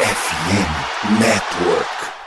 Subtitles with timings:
[0.00, 2.17] FM Network.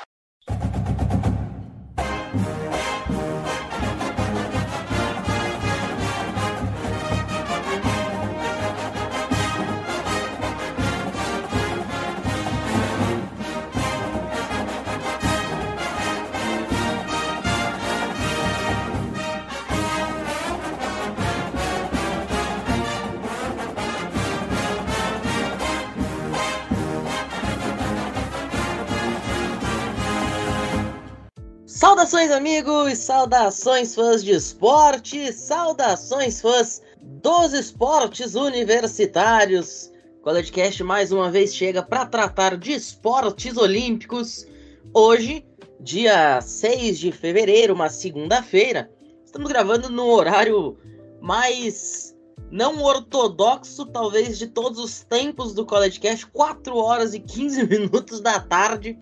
[32.12, 32.98] Saudações, amigos!
[32.98, 35.32] Saudações, fãs de esporte!
[35.32, 39.90] Saudações, fãs dos esportes universitários!
[40.20, 44.46] O CollegeCast mais uma vez chega para tratar de esportes olímpicos.
[44.94, 45.46] Hoje,
[45.80, 48.92] dia 6 de fevereiro, uma segunda-feira,
[49.24, 50.78] estamos gravando no horário
[51.22, 52.14] mais
[52.52, 58.38] não ortodoxo, talvez, de todos os tempos do CollegeCast, 4 horas e 15 minutos da
[58.38, 59.00] tarde.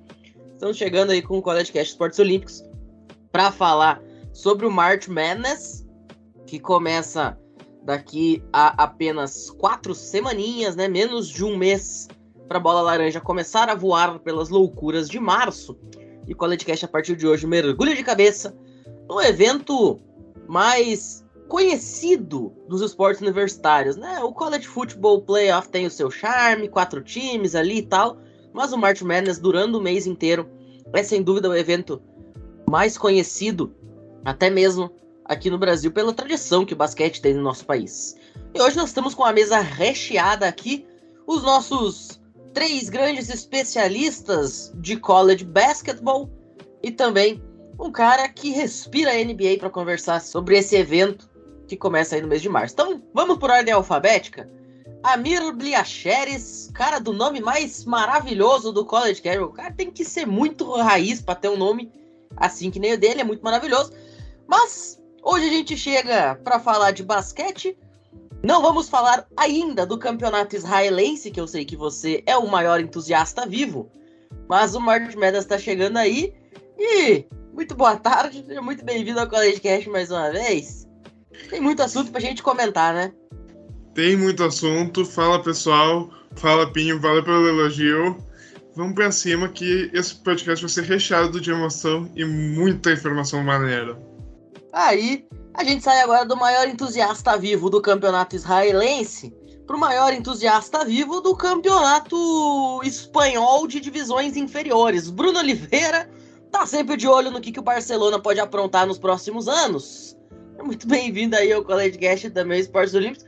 [0.53, 2.68] Estamos chegando aí com o CollegeCast Esportes Olímpicos
[3.31, 4.01] para falar
[4.33, 5.85] sobre o March Madness,
[6.45, 7.37] que começa
[7.83, 10.87] daqui a apenas quatro semaninhas, né?
[10.87, 12.07] Menos de um mês
[12.47, 15.77] para a bola laranja começar a voar pelas loucuras de março.
[16.27, 18.55] E o CollegeCast a partir de hoje mergulha de cabeça
[19.07, 19.99] no evento
[20.47, 24.19] mais conhecido dos esportes universitários, né?
[24.23, 28.17] O College Football Playoff tem o seu charme, quatro times ali e tal,
[28.53, 30.47] mas o March Madness durando o mês inteiro
[30.93, 32.01] é sem dúvida o evento
[32.69, 33.75] mais conhecido,
[34.23, 34.91] até mesmo
[35.25, 38.15] aqui no Brasil, pela tradição que o basquete tem no nosso país.
[38.53, 40.85] E hoje nós estamos com a mesa recheada aqui,
[41.27, 42.19] os nossos
[42.53, 46.29] três grandes especialistas de college basketball
[46.81, 47.41] e também
[47.79, 51.29] um cara que respira a NBA para conversar sobre esse evento
[51.67, 52.73] que começa aí no mês de março.
[52.73, 54.49] Então, vamos por ordem alfabética.
[55.03, 60.25] Amir Bliacheres, cara do nome mais maravilhoso do college, que o cara tem que ser
[60.25, 61.89] muito raiz para ter um nome
[62.39, 63.91] assim que nem o dele, é muito maravilhoso.
[64.47, 67.77] Mas hoje a gente chega para falar de basquete.
[68.41, 72.79] Não vamos falar ainda do campeonato israelense, que eu sei que você é o maior
[72.79, 73.91] entusiasta vivo.
[74.47, 76.33] Mas o March Madness está chegando aí.
[76.77, 80.87] E muito boa tarde, seja muito bem-vindo ao College Cast mais uma vez.
[81.49, 83.11] Tem muito assunto pra gente comentar, né?
[83.93, 85.05] Tem muito assunto.
[85.05, 88.15] Fala pessoal, fala Pinho, valeu pelo elogio.
[88.75, 93.97] Vamos pra cima que esse podcast vai ser recheado de emoção e muita informação maneira.
[94.71, 99.33] Aí, a gente sai agora do maior entusiasta vivo do campeonato israelense
[99.65, 102.15] para o maior entusiasta vivo do campeonato
[102.83, 105.09] espanhol de divisões inferiores.
[105.09, 106.09] Bruno Oliveira
[106.51, 110.17] tá sempre de olho no que, que o Barcelona pode aprontar nos próximos anos.
[110.57, 113.25] É muito bem-vindo aí ao College Cast também, Esportes Olímpicos.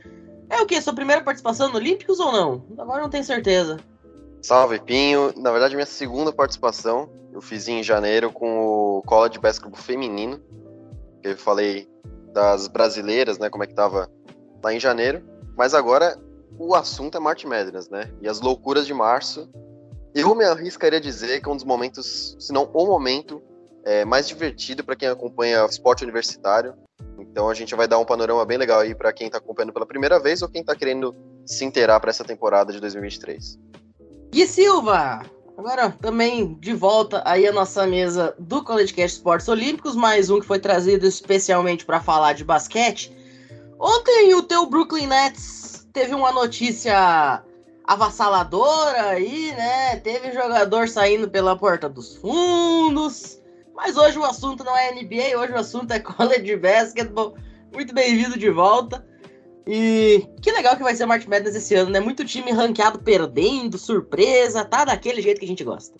[0.50, 0.80] É o que?
[0.80, 2.64] Sua primeira participação no Olímpicos ou não?
[2.78, 3.78] Agora não tenho certeza.
[4.42, 5.32] Salve, Pinho.
[5.36, 10.40] Na verdade, minha segunda participação eu fiz em janeiro com o College Basketball Feminino.
[11.22, 11.88] Eu falei
[12.32, 14.10] das brasileiras, né, como é que tava
[14.62, 15.22] lá em janeiro.
[15.56, 16.18] Mas agora
[16.58, 18.12] o assunto é March Madness, né?
[18.20, 19.48] E as loucuras de março.
[20.14, 23.40] Eu me arriscaria a dizer que é um dos momentos, se não o momento,
[23.84, 26.74] é, mais divertido para quem acompanha esporte universitário.
[27.18, 29.86] Então a gente vai dar um panorama bem legal aí para quem está acompanhando pela
[29.86, 31.16] primeira vez ou quem está querendo
[31.46, 33.58] se inteirar para essa temporada de 2023.
[34.32, 35.26] Gui Silva!
[35.58, 40.40] Agora também de volta aí a nossa mesa do College Cast Esportes Olímpicos, mais um
[40.40, 43.14] que foi trazido especialmente para falar de basquete.
[43.78, 47.44] Ontem o teu Brooklyn Nets teve uma notícia
[47.84, 49.96] avassaladora aí, né?
[49.96, 53.38] Teve jogador saindo pela porta dos fundos.
[53.74, 57.34] Mas hoje o assunto não é NBA, hoje o assunto é College Basketball.
[57.70, 59.06] Muito bem-vindo de volta.
[59.66, 62.00] E que legal que vai ser o March Madness esse ano, né?
[62.00, 65.96] Muito time ranqueado perdendo, surpresa, tá daquele jeito que a gente gosta.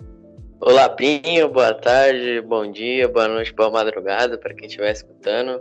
[0.61, 5.61] Olá, Pinho, boa tarde, bom dia, boa noite, boa madrugada para quem estiver escutando.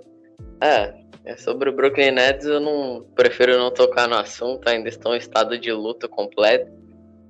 [0.59, 0.93] Ah,
[1.25, 5.17] é sobre o Brooklyn Nets, eu não prefiro não tocar no assunto, ainda estou em
[5.17, 6.71] estado de luta completo.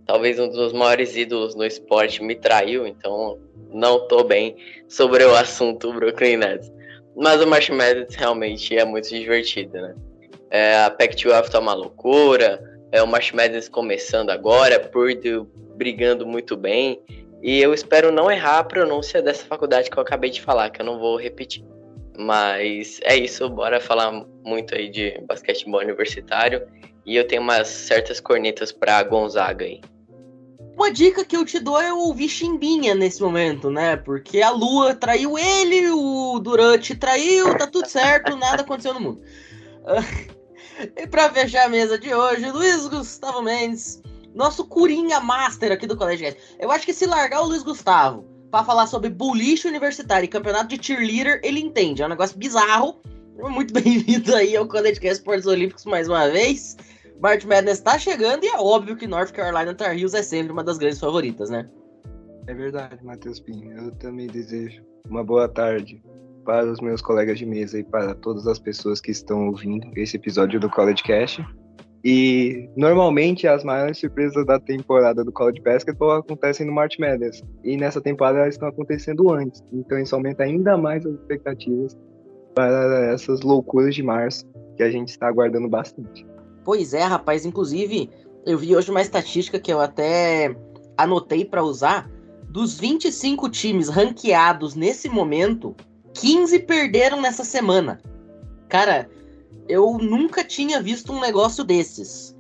[0.06, 3.40] Talvez um dos maiores ídolos no esporte me traiu, então
[3.70, 4.56] não tô bem
[4.88, 6.72] sobre o assunto Brooklyn Nets.
[7.16, 9.96] Mas o March Madness realmente é muito divertido, né?
[10.52, 12.62] É, a Pac-12 tá uma loucura,
[12.92, 17.02] é o March Madness começando agora, Purdue brigando muito bem,
[17.42, 20.82] e eu espero não errar a pronúncia dessa faculdade que eu acabei de falar, que
[20.82, 21.64] eu não vou repetir.
[22.20, 24.12] Mas é isso, bora falar
[24.44, 26.68] muito aí de basquetebol universitário,
[27.06, 29.80] e eu tenho umas certas cornetas para Gonzaga aí.
[30.76, 33.96] Uma dica que eu te dou é ouvir Chimbinha nesse momento, né?
[33.96, 39.22] Porque a Lua traiu ele, o Durante traiu, tá tudo certo, nada aconteceu no mundo.
[40.96, 44.02] E para fechar a mesa de hoje, Luiz Gustavo Mendes,
[44.34, 46.36] nosso Curinha Master aqui do Colégio.
[46.60, 50.76] Eu acho que se largar o Luiz Gustavo para falar sobre boliche universitário e campeonato
[50.76, 52.02] de cheerleader, ele entende.
[52.02, 53.00] É um negócio bizarro.
[53.38, 56.76] Muito bem-vindo aí ao Colégio Cast Esportes Olímpicos mais uma vez.
[57.22, 60.64] March Madness está chegando e é óbvio que North Carolina Tar Heels é sempre uma
[60.64, 61.70] das grandes favoritas, né?
[62.48, 63.72] É verdade, Matheus Pinho.
[63.78, 66.02] Eu também desejo uma boa tarde
[66.44, 70.18] para os meus colegas de mesa e para todas as pessoas que estão ouvindo esse
[70.18, 71.46] episódio do College Cast.
[72.04, 77.44] E normalmente as maiores surpresas da temporada do College Basketball acontecem no March Madness.
[77.64, 79.64] E nessa temporada elas estão acontecendo antes.
[79.72, 81.96] Então isso aumenta ainda mais as expectativas
[82.56, 84.46] para essas loucuras de março
[84.76, 86.26] que a gente está aguardando bastante.
[86.64, 87.46] Pois é, rapaz.
[87.46, 88.10] Inclusive,
[88.46, 90.56] eu vi hoje uma estatística que eu até
[90.98, 92.10] anotei para usar.
[92.50, 95.74] Dos 25 times ranqueados nesse momento,
[96.14, 98.02] 15 perderam nessa semana.
[98.68, 99.10] Cara,
[99.68, 102.36] eu nunca tinha visto um negócio desses.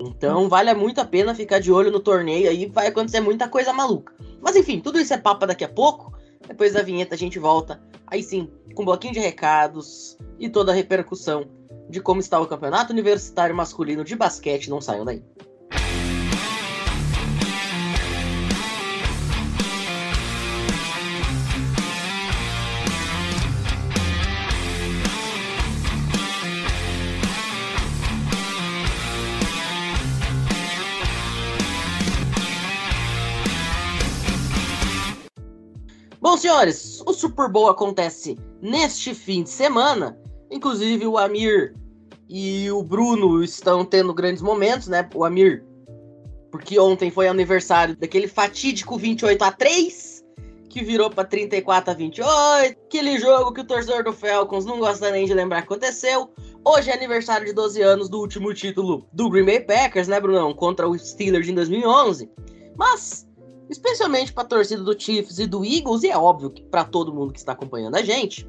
[0.00, 3.72] Então vale muito a pena ficar de olho no torneio aí, vai acontecer muita coisa
[3.72, 4.14] maluca.
[4.40, 6.12] Mas enfim, tudo isso é papo daqui a pouco.
[6.46, 10.70] Depois da vinheta a gente volta, aí sim, com um bloquinho de recados e toda
[10.70, 11.46] a repercussão
[11.88, 14.70] de como está o campeonato universitário masculino de basquete.
[14.70, 15.22] Não saiam daí.
[36.26, 40.18] Bom, senhores, o Super Bowl acontece neste fim de semana.
[40.50, 41.76] Inclusive, o Amir
[42.28, 45.08] e o Bruno estão tendo grandes momentos, né?
[45.14, 45.64] O Amir,
[46.50, 50.24] porque ontem foi aniversário daquele fatídico 28 a 3
[50.68, 55.12] que virou para 34 a 28, aquele jogo que o torcedor do Falcons não gosta
[55.12, 56.28] nem de lembrar que aconteceu.
[56.64, 60.52] Hoje é aniversário de 12 anos do último título do Green Bay Packers, né, Brunão?
[60.52, 62.28] Contra o Steelers em 2011.
[62.76, 63.25] Mas
[63.68, 67.12] especialmente para a torcida do Chiefs e do Eagles, e é óbvio que para todo
[67.12, 68.48] mundo que está acompanhando a gente,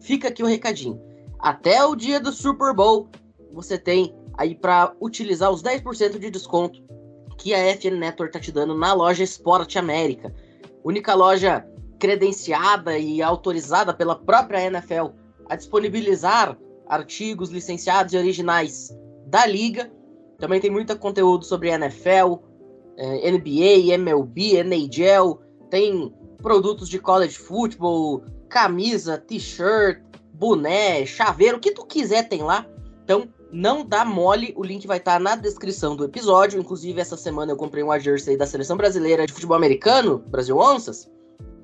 [0.00, 1.00] fica aqui o um recadinho.
[1.38, 3.08] Até o dia do Super Bowl,
[3.52, 6.82] você tem aí para utilizar os 10% de desconto
[7.36, 10.34] que a FN Network está te dando na loja Esporte América.
[10.84, 11.66] Única loja
[11.98, 15.08] credenciada e autorizada pela própria NFL
[15.48, 16.56] a disponibilizar
[16.88, 18.90] artigos licenciados e originais
[19.26, 19.90] da liga.
[20.38, 22.36] Também tem muito conteúdo sobre NFL,
[22.98, 25.38] NBA, MLB, NHL,
[25.70, 26.12] tem
[26.42, 30.00] produtos de college football, camisa, t-shirt,
[30.34, 32.66] boné, chaveiro, o que tu quiser tem lá.
[33.04, 36.60] Então, não dá mole, o link vai estar tá na descrição do episódio.
[36.60, 41.10] Inclusive, essa semana eu comprei uma jersey da seleção brasileira de futebol americano, Brasil Onças.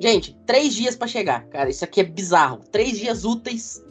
[0.00, 1.70] Gente, três dias para chegar, cara.
[1.70, 2.60] Isso aqui é bizarro.
[2.70, 3.84] Três dias úteis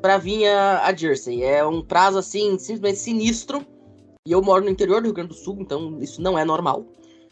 [0.00, 1.42] para vir a, a jersey.
[1.42, 3.64] É um prazo assim, simplesmente sinistro.
[4.26, 6.86] E eu moro no interior do Rio Grande do Sul, então isso não é normal.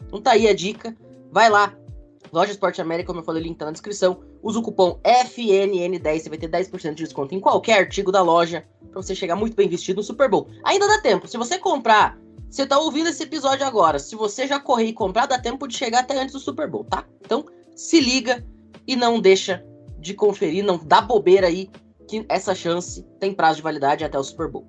[0.05, 0.95] Então tá aí a dica.
[1.31, 1.75] Vai lá.
[2.31, 4.23] Loja Esporte América, como eu falei, o link tá na descrição.
[4.43, 8.63] Usa o cupom FNN10, você vai ter 10% de desconto em qualquer artigo da loja,
[8.91, 10.47] para você chegar muito bem vestido no Super Bowl.
[10.63, 11.27] Ainda dá tempo.
[11.27, 12.15] Se você comprar,
[12.47, 13.97] você tá ouvindo esse episódio agora.
[13.97, 16.83] Se você já correr e comprar, dá tempo de chegar até antes do Super Bowl,
[16.83, 17.07] tá?
[17.25, 17.43] Então,
[17.75, 18.45] se liga
[18.85, 19.65] e não deixa
[19.97, 21.71] de conferir, não dá bobeira aí,
[22.07, 24.67] que essa chance tem prazo de validade até o Super Bowl.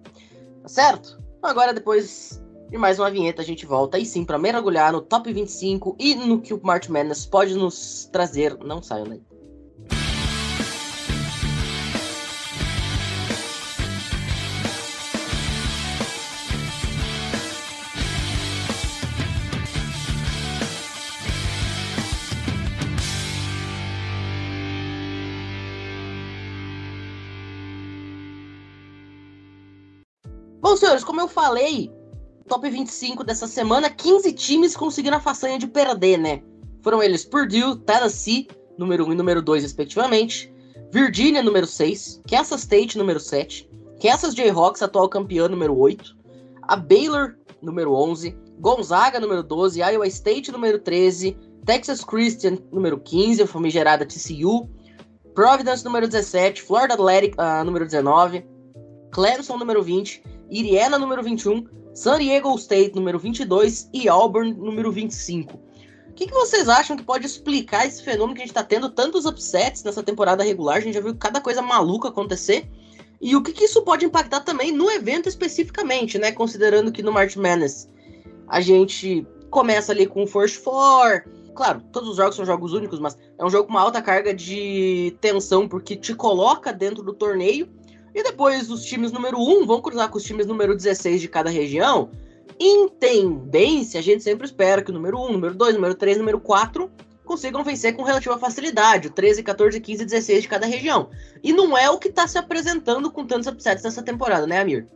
[0.62, 1.22] Tá certo?
[1.44, 5.30] Agora, depois de mais uma vinheta, a gente volta aí sim para mergulhar no top
[5.30, 8.56] 25 e no que o March Madness pode nos trazer.
[8.64, 9.22] Não saiam daí.
[30.74, 31.88] Bom, senhores, como eu falei,
[32.48, 36.42] top 25 dessa semana, 15 times conseguiram a façanha de perder, né?
[36.82, 40.52] Foram eles Purdue, Tennessee, número 1 e número 2, respectivamente,
[40.90, 43.70] Virginia, número 6, Kansas State, número 7,
[44.02, 46.16] Kansas Jayhawks, atual campeã, número 8,
[46.62, 53.44] a Baylor, número 11, Gonzaga, número 12, Iowa State, número 13, Texas Christian, número 15,
[53.44, 54.68] a famigerada TCU,
[55.36, 58.44] Providence, número 17, Florida Atlantic, uh, número 19,
[59.12, 65.54] Clemson, número 20, Iriana, número 21, San Diego State, número 22 e Auburn, número 25.
[66.08, 68.88] O que, que vocês acham que pode explicar esse fenômeno que a gente está tendo
[68.88, 70.76] tantos upsets nessa temporada regular?
[70.76, 72.68] A gente já viu cada coisa maluca acontecer.
[73.20, 76.30] E o que, que isso pode impactar também no evento especificamente, né?
[76.30, 77.90] Considerando que no March Madness
[78.46, 81.24] a gente começa ali com o First Four.
[81.54, 84.34] Claro, todos os jogos são jogos únicos, mas é um jogo com uma alta carga
[84.34, 87.68] de tensão, porque te coloca dentro do torneio
[88.14, 91.50] e depois os times número 1 vão cruzar com os times número 16 de cada
[91.50, 92.10] região.
[92.58, 96.40] Em tendência, a gente sempre espera que o número 1, número 2, número 3, número
[96.40, 96.90] 4
[97.24, 101.08] consigam vencer com relativa facilidade, o 13, 14, 15 16 de cada região.
[101.42, 104.86] E não é o que está se apresentando com tantos upsets nessa temporada, né, Amir?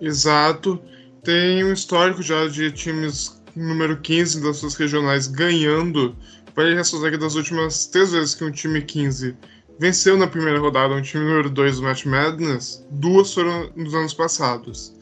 [0.00, 0.80] Exato.
[1.24, 6.16] Tem um histórico já de times número 15 das suas regionais ganhando.
[6.54, 9.36] Vale ressaltar que das últimas três vezes que um time 15
[9.82, 14.14] venceu na primeira rodada um time número 2 do Match Madness, duas foram nos anos
[14.14, 14.94] passados.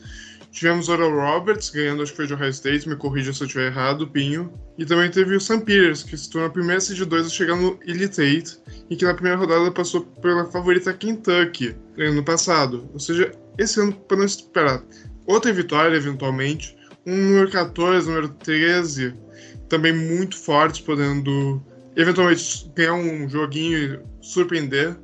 [0.51, 3.67] Tivemos Oral Roberts ganhando, acho que foi de Ohio State, me corrija se eu estiver
[3.67, 4.51] errado, Pinho.
[4.79, 7.57] E também teve o Sam Peters, que se tornou a primeira seed 2 a chegar
[7.57, 8.59] no Elite Eight,
[8.89, 12.89] e que na primeira rodada passou pela favorita Kentucky ano passado.
[12.95, 14.83] Ou seja, esse ano, para não esperar
[15.27, 16.75] outra vitória, eventualmente,
[17.07, 19.15] um número 14, número 13,
[19.69, 21.63] também muito fortes, podendo
[21.97, 24.97] eventualmente ganhar um joguinho surpreender.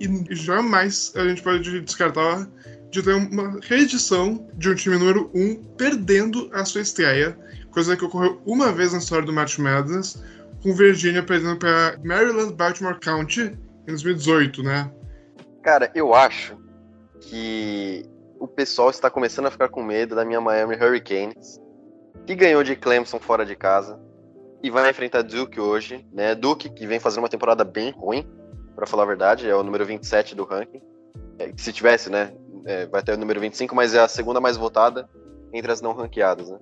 [0.00, 2.48] E jamais a gente pode descartar
[2.90, 7.38] de ter uma reedição de um time número 1 perdendo a sua estreia,
[7.70, 10.22] coisa que ocorreu uma vez na história do Match Madness,
[10.62, 13.56] com Virginia perdendo para Maryland Baltimore County
[13.86, 14.90] em 2018, né?
[15.62, 16.56] Cara, eu acho
[17.20, 18.04] que
[18.38, 21.60] o pessoal está começando a ficar com medo da minha Miami Hurricanes,
[22.26, 24.00] que ganhou de Clemson fora de casa
[24.62, 26.34] e vai enfrentar Duke hoje, né?
[26.34, 28.26] Duke que vem fazendo uma temporada bem ruim,
[28.78, 30.80] para falar a verdade, é o número 27 do ranking.
[31.36, 32.32] É, se tivesse, né,
[32.64, 35.08] é, vai ter o número 25, mas é a segunda mais votada
[35.52, 36.58] entre as não ranqueadas, né?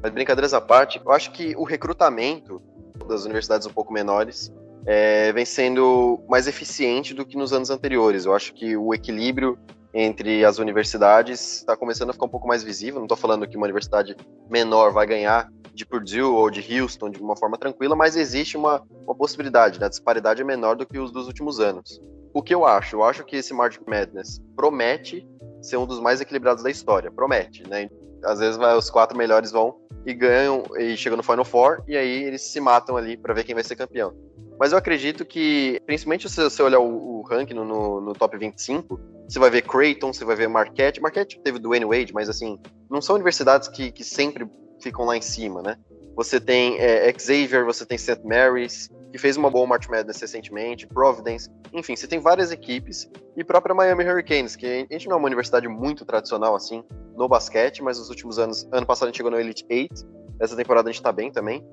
[0.00, 2.62] Mas brincadeiras à parte, eu acho que o recrutamento
[3.08, 4.52] das universidades um pouco menores
[4.86, 8.24] é, vem sendo mais eficiente do que nos anos anteriores.
[8.24, 9.58] Eu acho que o equilíbrio
[9.92, 12.96] entre as universidades está começando a ficar um pouco mais visível.
[12.96, 14.16] Não estou falando que uma universidade
[14.48, 18.82] menor vai ganhar de Purdue ou de Houston de uma forma tranquila, mas existe uma,
[19.04, 19.86] uma possibilidade, né?
[19.86, 22.00] a disparidade é menor do que os dos últimos anos.
[22.34, 22.96] O que eu acho?
[22.96, 25.26] Eu acho que esse March Madness promete
[25.62, 27.10] ser um dos mais equilibrados da história.
[27.10, 27.88] Promete, né?
[28.24, 31.96] Às vezes vai, os quatro melhores vão e ganham e chegam no Final Four e
[31.96, 34.12] aí eles se matam ali para ver quem vai ser campeão.
[34.58, 38.36] Mas eu acredito que, principalmente se você olhar o, o ranking no, no, no, top
[38.36, 41.00] 25, você vai ver Creighton, você vai ver Marquette.
[41.00, 42.58] Marquette teve Dwayne Wade, mas assim,
[42.90, 44.48] não são universidades que, que sempre
[44.80, 45.76] ficam lá em cima, né?
[46.16, 48.20] Você tem é, Xavier, você tem St.
[48.24, 53.44] Mary's, que fez uma boa March Madness recentemente, Providence, enfim, você tem várias equipes, e
[53.44, 56.82] própria Miami Hurricanes, que a gente não é uma universidade muito tradicional assim
[57.16, 60.56] no basquete, mas nos últimos anos, ano passado a gente chegou no Elite 8, essa
[60.56, 61.64] temporada a gente tá bem também.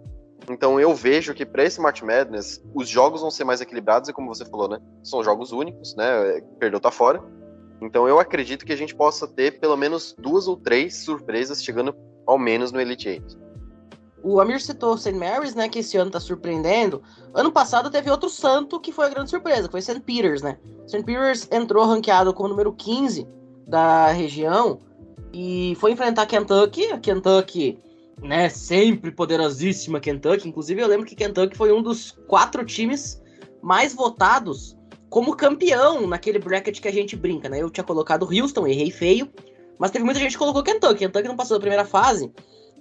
[0.49, 4.13] Então eu vejo que para esse March Madness, os jogos vão ser mais equilibrados, e
[4.13, 4.79] como você falou, né?
[5.03, 6.41] São jogos únicos, né?
[6.59, 7.21] Perdeu tá fora.
[7.81, 11.95] Então eu acredito que a gente possa ter pelo menos duas ou três surpresas chegando
[12.25, 13.45] ao menos no Elite 8.
[14.23, 15.13] O Amir citou St.
[15.13, 17.03] Mary's, né, que esse ano tá surpreendendo.
[17.31, 19.99] Ano passado teve outro santo que foi a grande surpresa, que foi St.
[19.99, 20.57] Peter's, né?
[20.87, 21.03] St.
[21.03, 23.27] Peter's entrou ranqueado como número 15
[23.67, 24.79] da região
[25.31, 26.85] e foi enfrentar Kentucky.
[26.91, 27.77] A Kentucky,
[28.21, 30.47] né, sempre poderosíssima Kentucky.
[30.47, 33.21] Inclusive, eu lembro que Kentucky foi um dos quatro times
[33.61, 34.77] mais votados
[35.09, 37.61] como campeão naquele bracket que a gente brinca, né?
[37.61, 39.29] Eu tinha colocado Houston, errei feio,
[39.79, 40.99] mas teve muita gente que colocou Kentucky.
[40.99, 42.31] Kentucky não passou da primeira fase.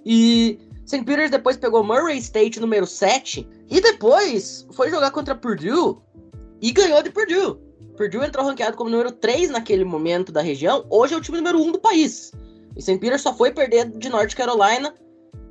[0.05, 1.03] E St.
[1.03, 5.97] Peter's depois pegou Murray State número 7 e depois foi jogar contra Purdue
[6.61, 7.57] e ganhou de Purdue.
[7.97, 11.59] Purdue entrou ranqueado como número 3 naquele momento da região, hoje é o time número
[11.59, 12.31] 1 do país.
[12.75, 12.99] E St.
[12.99, 14.93] Peter's só foi perder de North Carolina,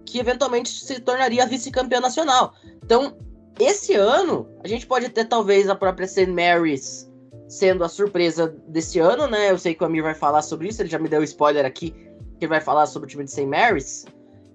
[0.05, 2.55] que eventualmente se tornaria vice-campeã nacional.
[2.83, 3.17] Então,
[3.59, 6.27] esse ano, a gente pode ter talvez a própria St.
[6.27, 7.11] Mary's
[7.49, 9.51] sendo a surpresa desse ano, né?
[9.51, 11.95] Eu sei que o Amir vai falar sobre isso, ele já me deu spoiler aqui,
[12.39, 13.47] que vai falar sobre o time de St.
[13.47, 14.07] Mary's.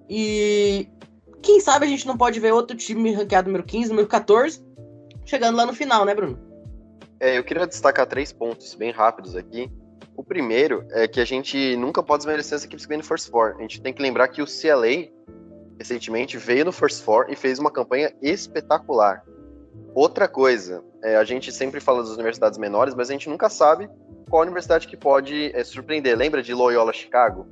[0.10, 0.88] E
[1.42, 4.62] quem sabe a gente não pode ver outro time ranqueado número 15, número 14,
[5.26, 6.38] chegando lá no final, né, Bruno?
[7.20, 9.72] É, eu queria destacar três pontos bem rápidos aqui.
[10.16, 13.30] O primeiro é que a gente nunca pode desmerecer as equipes que vêm no First
[13.30, 13.56] Four.
[13.58, 15.08] A gente tem que lembrar que o CLA,
[15.80, 19.24] recentemente, veio no First Four e fez uma campanha espetacular.
[19.96, 23.90] Outra coisa, é, a gente sempre fala das universidades menores, mas a gente nunca sabe
[24.30, 26.16] qual universidade que pode é, surpreender.
[26.16, 27.48] Lembra de Loyola Chicago?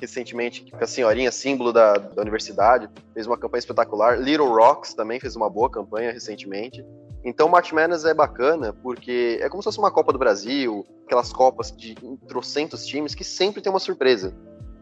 [0.00, 4.18] recentemente, com a senhorinha, símbolo da, da universidade, fez uma campanha espetacular.
[4.18, 6.84] Little Rocks também fez uma boa campanha recentemente.
[7.24, 11.32] Então, March Madness é bacana porque é como se fosse uma Copa do Brasil, aquelas
[11.32, 11.94] Copas de
[12.28, 14.34] trocentos times que sempre tem uma surpresa.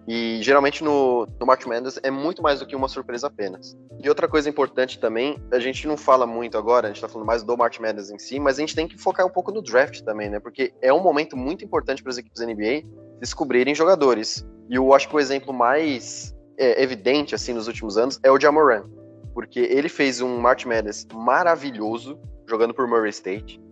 [0.07, 3.77] E geralmente no, no March Madness é muito mais do que uma surpresa apenas.
[4.03, 7.27] E outra coisa importante também, a gente não fala muito agora, a gente tá falando
[7.27, 9.63] mais do March Madness em si, mas a gente tem que focar um pouco no
[9.63, 10.41] draft também, né?
[10.41, 12.83] Porque é um momento muito importante para as equipes NBA
[13.21, 14.45] descobrirem jogadores.
[14.69, 18.41] E eu acho que o exemplo mais é, evidente, assim, nos últimos anos é o
[18.41, 18.85] Jamoran.
[19.33, 22.19] Porque ele fez um March Madness maravilhoso,
[22.49, 23.63] jogando por Murray State.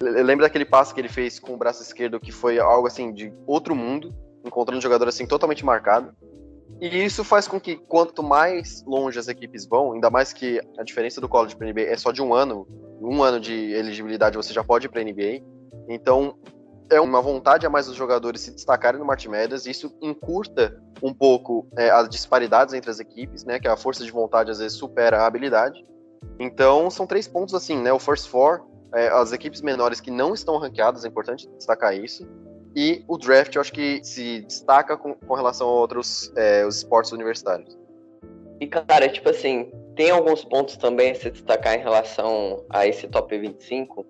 [0.00, 3.32] Lembra daquele passe que ele fez com o braço esquerdo, que foi algo, assim, de
[3.46, 4.14] outro mundo,
[4.44, 6.12] encontrando um jogador, assim, totalmente marcado.
[6.80, 10.84] E isso faz com que quanto mais longe as equipes vão, ainda mais que a
[10.84, 12.66] diferença do college para NBA é só de um ano,
[13.00, 15.42] um ano de elegibilidade você já pode ir para NBA.
[15.88, 16.36] Então
[16.90, 20.80] é uma vontade a mais dos jogadores se destacarem no March Madness, e isso encurta
[21.02, 23.58] um pouco é, as disparidades entre as equipes, né?
[23.58, 25.84] Que a força de vontade às vezes supera a habilidade.
[26.38, 27.92] Então são três pontos assim, né?
[27.92, 28.62] O first four,
[28.94, 32.26] é, as equipes menores que não estão ranqueadas, é importante destacar isso.
[32.80, 36.76] E o draft, eu acho que se destaca com, com relação a outros é, os
[36.76, 37.76] esportes universitários.
[38.60, 43.08] E, cara, tipo assim, tem alguns pontos também a se destacar em relação a esse
[43.08, 44.06] top 25,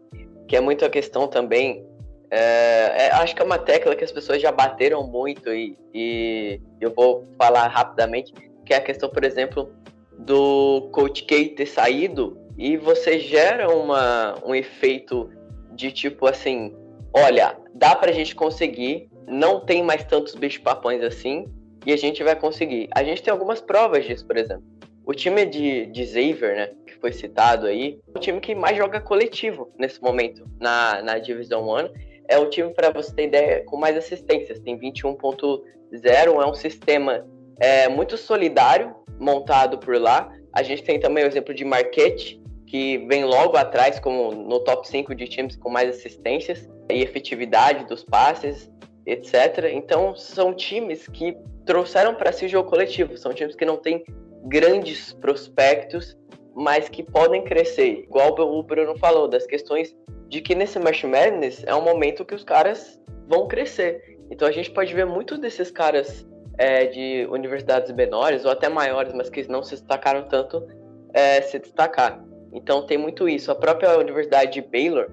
[0.47, 1.83] que é muito a questão também.
[2.31, 6.61] É, é, acho que é uma tecla que as pessoas já bateram muito e, e
[6.79, 8.35] eu vou falar rapidamente,
[8.67, 9.73] que é a questão, por exemplo,
[10.19, 15.31] do Coach K ter saído e você gera uma, um efeito
[15.73, 16.77] de tipo assim,
[17.13, 21.47] olha, dá pra gente conseguir, não tem mais tantos bichos papões assim,
[21.87, 22.89] e a gente vai conseguir.
[22.95, 24.65] A gente tem algumas provas disso, por exemplo.
[25.07, 28.77] O time de, de Xavier, né, que foi citado aí, é o time que mais
[28.77, 31.91] joga coletivo nesse momento na, na Division 1.
[32.29, 34.59] É o time, para você ter ideia, com mais assistências.
[34.61, 35.63] Tem 21.0,
[36.05, 37.27] é um sistema
[37.59, 40.31] é, muito solidário montado por lá.
[40.53, 44.87] A gente tem também o exemplo de Marquette, que vem logo atrás como no top
[44.87, 48.71] 5 de times com mais assistências e efetividade dos passes,
[49.07, 49.71] etc.
[49.73, 53.17] Então, são times que trouxeram para si o jogo coletivo.
[53.17, 54.05] São times que não têm
[54.45, 56.17] grandes prospectos,
[56.55, 58.05] mas que podem crescer.
[58.05, 59.97] Igual o Bruno falou, das questões
[60.29, 64.19] de que nesse March Madness é um momento que os caras vão crescer.
[64.31, 66.27] Então, a gente pode ver muitos desses caras
[66.59, 70.67] é, de universidades menores ou até maiores, mas que não se destacaram tanto,
[71.15, 72.23] é, se destacar.
[72.53, 73.51] Então tem muito isso.
[73.51, 75.09] A própria Universidade de Baylor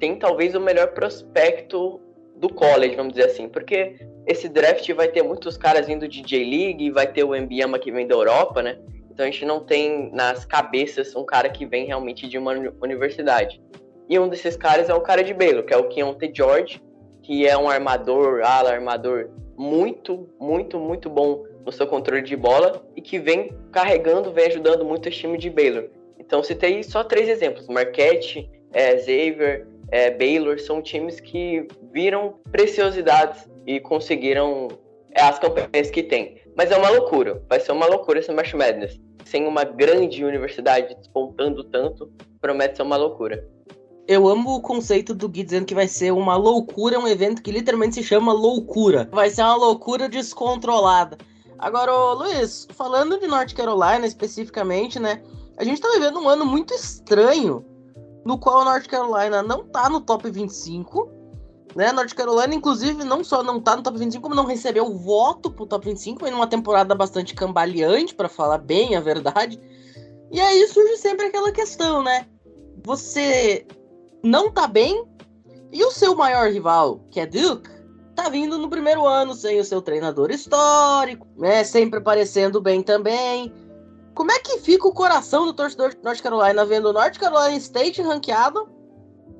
[0.00, 2.00] tem talvez o melhor prospecto
[2.36, 6.90] do college, vamos dizer assim, porque esse draft vai ter muitos caras vindo de J-League,
[6.90, 8.78] vai ter o Embiama que vem da Europa, né?
[9.10, 12.52] Então a gente não tem nas cabeças um cara que vem realmente de uma
[12.82, 13.60] universidade.
[14.08, 16.82] E um desses caras é o cara de Baylor, que é o Keontae George,
[17.22, 22.82] que é um armador, ala armador muito, muito, muito bom no seu controle de bola
[22.96, 25.90] e que vem carregando, vem ajudando muito esse time de Baylor.
[26.18, 33.48] Então citei só três exemplos: Marquette, é, Xavier, é, Baylor, são times que viram preciosidades
[33.66, 34.68] e conseguiram
[35.12, 36.40] é, as campanhas que tem.
[36.56, 39.00] Mas é uma loucura, vai ser uma loucura esse March Madness.
[39.24, 43.46] Sem uma grande universidade despontando tanto, promete ser uma loucura.
[44.08, 47.52] Eu amo o conceito do Gui dizendo que vai ser uma loucura, um evento que
[47.52, 49.08] literalmente se chama loucura.
[49.12, 51.16] Vai ser uma loucura descontrolada.
[51.58, 55.22] Agora, ô, Luiz, falando de North Carolina especificamente, né?
[55.56, 57.64] A gente tá vivendo um ano muito estranho,
[58.24, 61.10] no qual a North Carolina não tá no top 25,
[61.74, 61.92] né?
[61.92, 65.66] North Carolina, inclusive, não só não tá no top 25, como não recebeu voto pro
[65.66, 69.60] top 25, em uma temporada bastante cambaleante, para falar bem a verdade.
[70.30, 72.26] E aí surge sempre aquela questão, né?
[72.84, 73.66] Você
[74.22, 75.04] não tá bem,
[75.72, 77.70] e o seu maior rival, que é Duke,
[78.14, 81.64] tá vindo no primeiro ano sem o seu treinador histórico, né?
[81.64, 83.52] Sempre aparecendo bem também.
[84.20, 87.56] Como é que fica o coração do torcedor de North Carolina vendo o North Carolina
[87.56, 88.68] State ranqueado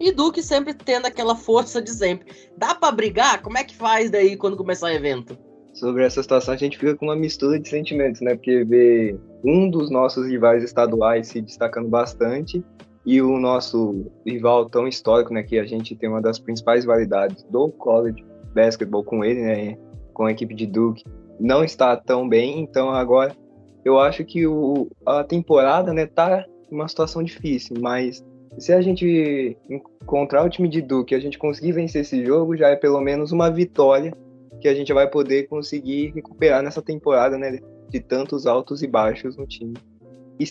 [0.01, 2.33] e Duke sempre tendo aquela força de sempre?
[2.57, 3.43] Dá para brigar?
[3.43, 5.37] Como é que faz daí quando começar o evento?
[5.75, 8.35] Sobre essa situação, a gente fica com uma mistura de sentimentos, né?
[8.35, 12.65] Porque ver um dos nossos rivais estaduais se destacando bastante
[13.05, 15.43] e o nosso rival tão histórico, né?
[15.43, 19.79] Que a gente tem uma das principais validades do college basketball com ele, né?
[20.15, 21.05] Com a equipe de Duke,
[21.39, 23.37] não está tão bem, então agora
[23.85, 28.25] eu acho que o, a temporada, né, tá uma situação difícil, mas
[28.59, 32.57] se a gente encontrar o time de Duke e a gente conseguir vencer esse jogo,
[32.57, 34.13] já é pelo menos uma vitória
[34.61, 39.37] que a gente vai poder conseguir recuperar nessa temporada, né, de tantos altos e baixos
[39.37, 39.75] no time.
[40.39, 40.45] E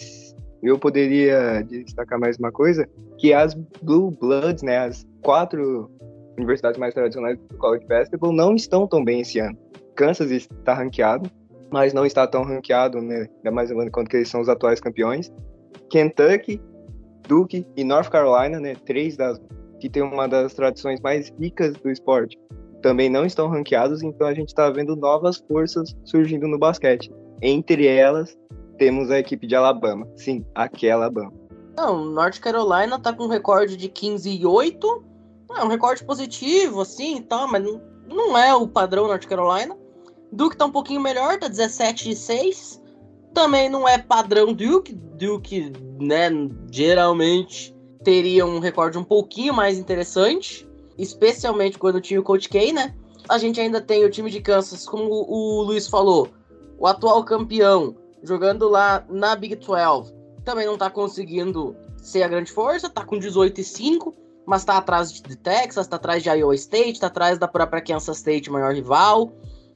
[0.63, 2.88] eu poderia destacar mais uma coisa,
[3.18, 5.89] que as Blue Bloods, né, as quatro
[6.38, 9.58] universidades mais tradicionais do college basketball não estão tão bem esse ano.
[9.96, 11.30] Kansas está ranqueado,
[11.71, 13.27] mas não está tão ranqueado, né?
[13.38, 15.32] Ainda mais levando conta que eles são os atuais campeões.
[15.89, 16.62] Kentucky,
[17.27, 18.75] Duke e North Carolina, né?
[18.86, 19.39] Três das
[19.79, 22.38] que tem uma das tradições mais ricas do esporte,
[22.82, 27.12] também não estão ranqueados, então a gente está vendo novas forças surgindo no basquete.
[27.41, 28.38] Entre elas,
[28.77, 30.08] temos a equipe de Alabama.
[30.15, 31.34] Sim, aquela Alabama.
[31.77, 35.03] Não, North Carolina tá com um recorde de 15 e 8.
[35.58, 37.63] É um recorde positivo, assim tal, mas
[38.08, 39.77] não é o padrão North Carolina.
[40.32, 42.82] Duke tá um pouquinho melhor, tá 17 e 6.
[43.34, 44.94] Também não é padrão Duke.
[44.94, 46.30] Duke, né,
[46.72, 50.68] geralmente teria um recorde um pouquinho mais interessante.
[50.98, 52.94] Especialmente quando tinha o Coach K, né?
[53.28, 56.30] A gente ainda tem o time de Kansas, como o Luiz falou,
[56.78, 60.13] o atual campeão, jogando lá na Big 12,
[60.44, 64.15] também não tá conseguindo ser a grande força, tá com 18 e 5,
[64.48, 68.18] mas tá atrás de Texas, tá atrás de Iowa State, tá atrás da própria Kansas
[68.18, 69.32] State, maior rival,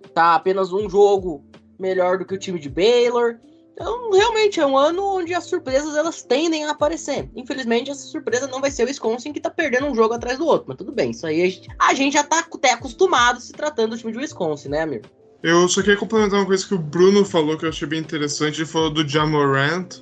[0.09, 1.43] tá apenas um jogo
[1.79, 3.35] melhor do que o time de Baylor.
[3.73, 7.29] Então, realmente é um ano onde as surpresas elas tendem a aparecer.
[7.35, 10.45] Infelizmente, essa surpresa não vai ser o Wisconsin que tá perdendo um jogo atrás do
[10.45, 13.51] outro, mas tudo bem, isso aí a gente, a gente já tá até acostumado se
[13.51, 15.01] tratando do time de Wisconsin, né, Amir?
[15.43, 18.61] Eu só queria complementar uma coisa que o Bruno falou que eu achei bem interessante.
[18.61, 20.01] Ele falou do Jamorant.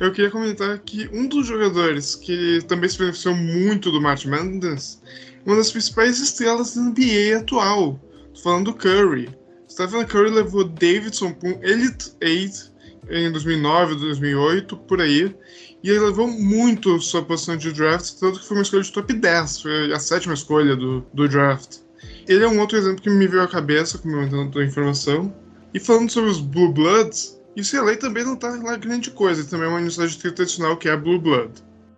[0.00, 5.00] Eu queria comentar que um dos jogadores que também se beneficiou muito do March Madness,
[5.46, 8.00] uma das principais estrelas da NBA atual.
[8.42, 9.28] Falando do Curry.
[9.70, 12.76] Stephen Curry levou Davidson para um Elite 8
[13.10, 15.34] em 2009, 2008, por aí.
[15.82, 19.12] E ele levou muito sua posição de draft, tanto que foi uma escolha de top
[19.12, 21.78] 10, foi a sétima escolha do, do draft.
[22.28, 25.32] Ele é um outro exemplo que me veio à cabeça, comentando a informação.
[25.72, 29.68] E falando sobre os Blue Bloods, UCLA também não tá lá grande coisa, também é
[29.68, 31.52] uma universidade tradicional que é a Blue Blood.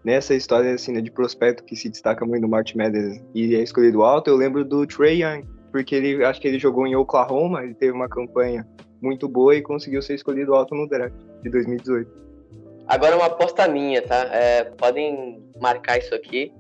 [0.05, 3.62] Nessa história assim, né, de prospecto que se destaca muito no March Madness e é
[3.62, 7.62] escolhido alto, eu lembro do Trey Young, porque ele acho que ele jogou em Oklahoma,
[7.62, 8.66] ele teve uma campanha
[9.00, 12.11] muito boa e conseguiu ser escolhido alto no draft de 2018.
[12.87, 14.16] Agora uma aposta minha, tá?
[14.33, 16.52] É, podem marcar isso aqui,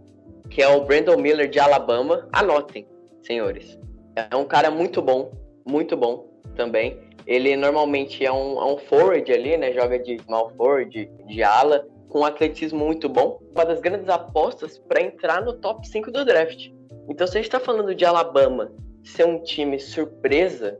[0.50, 2.28] que é o Brandon Miller de Alabama.
[2.32, 2.86] Anotem,
[3.22, 3.78] senhores.
[4.14, 5.32] É um cara muito bom,
[5.66, 6.98] muito bom também.
[7.26, 9.72] Ele normalmente é um, é um forward ali, né?
[9.72, 13.40] Joga de small forward, de, de ala, com um atletismo muito bom.
[13.54, 16.70] Uma das grandes apostas para entrar no top 5 do draft.
[17.08, 18.70] Então, se a gente está falando de Alabama
[19.02, 20.78] ser um time surpresa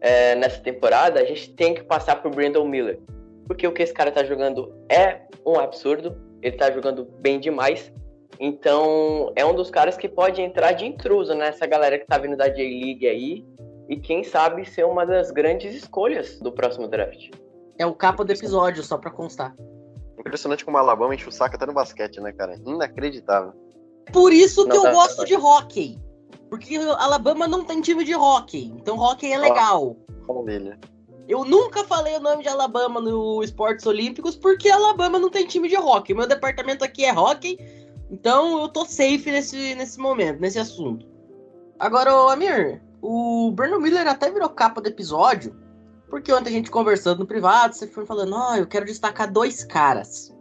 [0.00, 3.00] é, nessa temporada, a gente tem que passar por Brandon Miller.
[3.46, 6.16] Porque o que esse cara tá jogando é um absurdo.
[6.42, 7.92] Ele tá jogando bem demais.
[8.38, 12.36] Então, é um dos caras que pode entrar de intruso nessa galera que tá vindo
[12.36, 13.46] da J-League aí.
[13.88, 17.30] E quem sabe ser uma das grandes escolhas do próximo draft.
[17.78, 19.54] É o capa do episódio, só pra constar.
[20.18, 22.56] Impressionante como o Alabama enche o saco até no basquete, né, cara?
[22.66, 23.52] Inacreditável.
[24.12, 25.24] Por isso que Não, eu tá, gosto tá.
[25.24, 25.98] de hockey.
[26.48, 28.72] Porque Alabama não tem time de hockey.
[28.76, 29.96] Então hockey é legal.
[31.28, 35.68] Eu nunca falei o nome de Alabama no Esportes Olímpicos porque Alabama não tem time
[35.68, 36.14] de hockey.
[36.14, 37.58] Meu departamento aqui é hockey,
[38.10, 41.04] então eu tô safe nesse, nesse momento, nesse assunto.
[41.78, 45.56] Agora, ô Amir, o Brandon Miller até virou capa do episódio,
[46.08, 49.64] porque ontem a gente conversando no privado, você foi falando, ó, eu quero destacar dois
[49.64, 50.32] caras.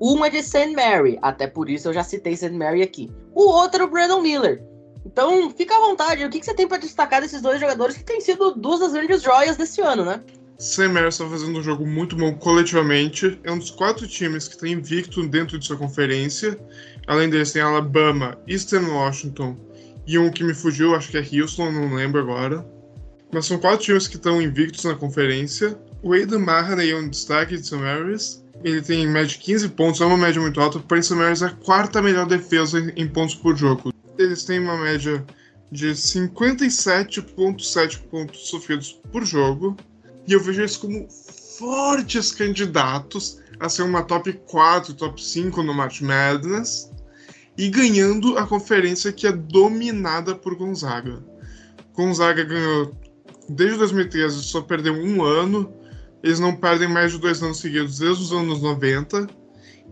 [0.00, 0.74] Um é de St.
[0.74, 2.50] Mary, até por isso eu já citei St.
[2.50, 3.10] Mary aqui.
[3.32, 4.62] O outro é o Brandon Miller.
[5.06, 6.24] Então, fica à vontade.
[6.24, 8.92] O que, que você tem pra destacar desses dois jogadores que têm sido duas das
[8.92, 10.20] grandes joias desse ano, né?
[10.58, 13.38] Sam Mary está fazendo um jogo muito bom coletivamente.
[13.44, 16.58] É um dos quatro times que está invicto dentro de sua conferência.
[17.06, 19.56] Além deles, tem Alabama, Eastern Washington
[20.06, 22.66] e um que me fugiu, acho que é Houston, não lembro agora.
[23.32, 25.78] Mas são quatro times que estão invictos na conferência.
[26.02, 27.76] O Aidan Mahaney é um destaque de St.
[27.76, 28.44] Mary's.
[28.64, 30.80] Ele tem em média de 15 pontos, é uma média muito alta.
[30.80, 31.14] Porém, St.
[31.14, 33.92] Mary's é a quarta melhor defesa em pontos por jogo.
[34.18, 35.24] Eles têm uma média
[35.70, 39.76] de 57,7 pontos sofridos por jogo.
[40.26, 41.08] E eu vejo eles como
[41.58, 46.90] fortes candidatos a ser uma top 4, top 5 no March Madness.
[47.56, 51.24] E ganhando a conferência que é dominada por Gonzaga.
[51.94, 52.94] Gonzaga ganhou
[53.48, 55.72] desde 2013, só perdeu um ano.
[56.22, 59.26] Eles não perdem mais de dois anos seguidos desde os anos 90.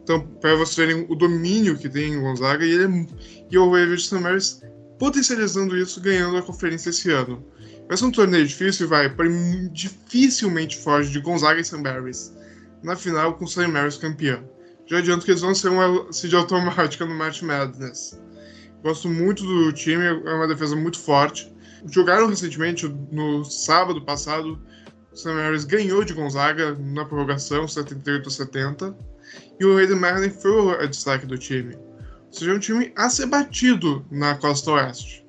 [0.05, 3.07] Então, para vocês verem o domínio que tem em Gonzaga, e, ele é,
[3.51, 4.15] e o St.
[4.17, 4.61] Mary's
[4.99, 7.43] potencializando isso, ganhando a conferência esse ano.
[7.89, 11.83] Vai ser um torneio difícil, vai, porém dificilmente foge de Gonzaga e St.
[12.83, 13.67] Na final com St.
[13.67, 14.45] Mary's campeão.
[14.87, 18.21] Já adianto que eles vão ser uma seed automática no March Madness.
[18.83, 21.51] Gosto muito do time, é uma defesa muito forte.
[21.91, 24.61] Jogaram recentemente, no sábado passado,
[25.11, 25.67] o St.
[25.67, 29.14] Ganhou de Gonzaga na prorrogação, 78 a 70.
[29.59, 31.75] E o Hayden Marlin foi o destaque do time.
[31.75, 35.25] Ou seja, é um time a ser batido na costa oeste.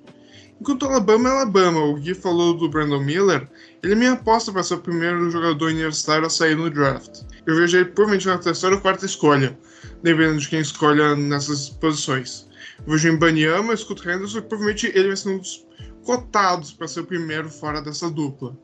[0.60, 3.48] Enquanto Alabama é Alabama, o Gui falou do Brandon Miller,
[3.84, 7.24] ele é minha aposta para ser o primeiro jogador universitário a sair no draft.
[7.46, 9.58] Eu vejo ele provavelmente na terceira ou quarta escolha,
[10.02, 12.48] dependendo de quem escolha nessas posições.
[12.80, 15.66] Eu vejo em Banyama, Scott Henderson, provavelmente ele vai ser um dos
[16.04, 18.58] cotados para ser o primeiro fora dessa dupla.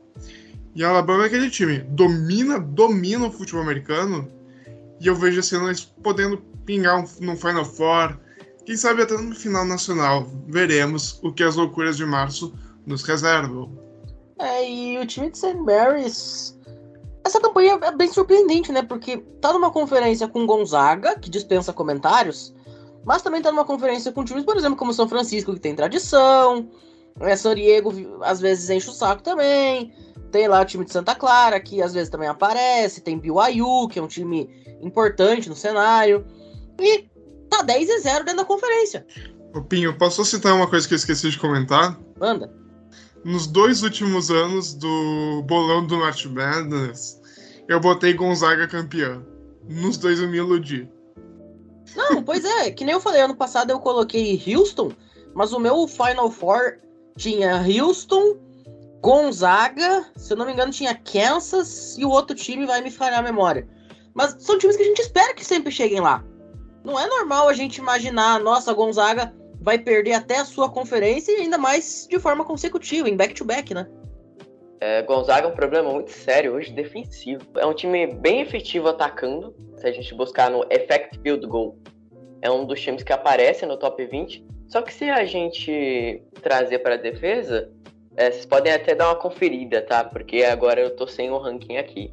[0.74, 4.28] E Alabama é aquele time, domina, domina o futebol americano,
[5.02, 8.16] e eu vejo ano eles podendo pingar um, num Final Four,
[8.64, 10.28] quem sabe até no final nacional.
[10.46, 12.54] Veremos o que as loucuras de março
[12.86, 13.76] nos reservam.
[14.38, 15.54] É, e o time de St.
[15.54, 16.56] Mary's.
[17.24, 18.82] Essa campanha é bem surpreendente, né?
[18.82, 22.54] Porque tá numa conferência com Gonzaga, que dispensa comentários,
[23.04, 26.70] mas também tá numa conferência com times, por exemplo, como São Francisco, que tem tradição.
[27.20, 29.92] É, San Diego às vezes enche o saco também.
[30.30, 33.00] Tem lá o time de Santa Clara, que às vezes também aparece.
[33.00, 36.26] Tem BYU, que é um time importante no cenário.
[36.78, 37.08] E
[37.48, 39.06] tá 10 e 0 dentro da conferência.
[39.54, 41.98] Ô Pinho, posso citar uma coisa que eu esqueci de comentar?
[42.18, 42.52] Manda.
[43.24, 47.20] Nos dois últimos anos do bolão do March Madness,
[47.68, 49.22] eu botei Gonzaga campeã.
[49.68, 50.90] Nos dois eu me iludi.
[51.94, 54.92] Não, pois é, que nem eu falei, ano passado eu coloquei Houston,
[55.34, 56.78] mas o meu Final Four
[57.16, 58.38] tinha Houston,
[59.00, 63.20] Gonzaga, se eu não me engano, tinha Kansas e o outro time vai me falhar
[63.20, 63.68] a memória.
[64.14, 66.24] Mas são times que a gente espera que sempre cheguem lá.
[66.84, 71.42] Não é normal a gente imaginar, nossa, Gonzaga vai perder até a sua conferência e
[71.42, 73.88] ainda mais de forma consecutiva, em back-to-back, -back, né?
[74.80, 77.46] É, Gonzaga é um problema muito sério hoje defensivo.
[77.56, 79.54] É um time bem efetivo atacando.
[79.76, 81.78] Se a gente buscar no Effect Field Goal,
[82.40, 84.44] é um dos times que aparece no top 20.
[84.66, 87.70] Só que se a gente trazer para a defesa,
[88.16, 90.02] é, vocês podem até dar uma conferida, tá?
[90.02, 92.12] Porque agora eu tô sem o ranking aqui.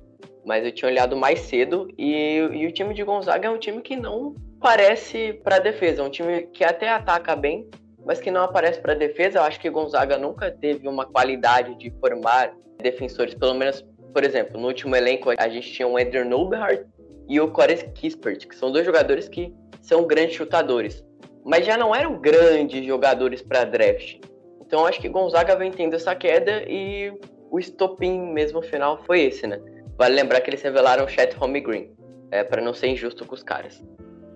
[0.50, 3.84] Mas eu tinha olhado mais cedo e, e o time de Gonzaga é um time
[3.84, 6.02] que não parece para defesa.
[6.02, 7.70] É um time que até ataca bem,
[8.04, 9.38] mas que não aparece para defesa.
[9.38, 13.36] Eu acho que Gonzaga nunca teve uma qualidade de formar defensores.
[13.36, 16.84] Pelo menos, por exemplo, no último elenco a gente tinha o Eder Noberhardt
[17.28, 21.06] e o Corey Kispert, que são dois jogadores que são grandes chutadores.
[21.46, 24.18] Mas já não eram grandes jogadores para draft.
[24.66, 27.14] Então acho que Gonzaga vem tendo essa queda e
[27.52, 29.62] o estopim mesmo final foi esse, né?
[30.00, 31.92] Vale lembrar que eles revelaram o Chet Home Green,
[32.32, 33.84] é, para não ser injusto com os caras.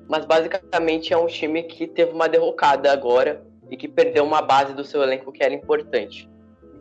[0.09, 4.73] Mas basicamente é um time que teve uma derrocada agora e que perdeu uma base
[4.73, 6.29] do seu elenco que era importante.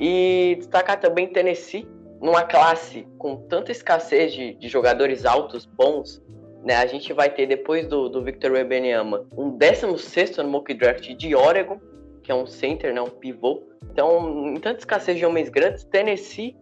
[0.00, 1.88] E destacar também Tennessee,
[2.20, 6.20] numa classe com tanta escassez de, de jogadores altos, bons,
[6.64, 6.74] né?
[6.74, 11.36] A gente vai ter depois do, do Victor Wembanyama um 16 no mock draft de
[11.36, 11.80] Oregon,
[12.20, 13.62] que é um center, né, um pivô.
[13.92, 16.56] Então, em tanta escassez de homens grandes, Tennessee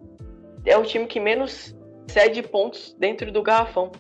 [0.66, 1.74] é o time que menos
[2.11, 3.90] cede pontos dentro do garrafão.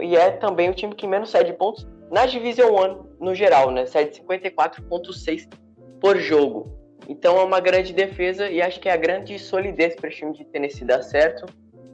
[0.00, 3.86] E é também o time que menos cede pontos na Division One no geral, né?
[3.86, 5.48] Cede 54,6
[6.00, 6.76] por jogo.
[7.08, 10.32] Então é uma grande defesa e acho que é a grande solidez para o time
[10.32, 11.46] de Tennessee dar certo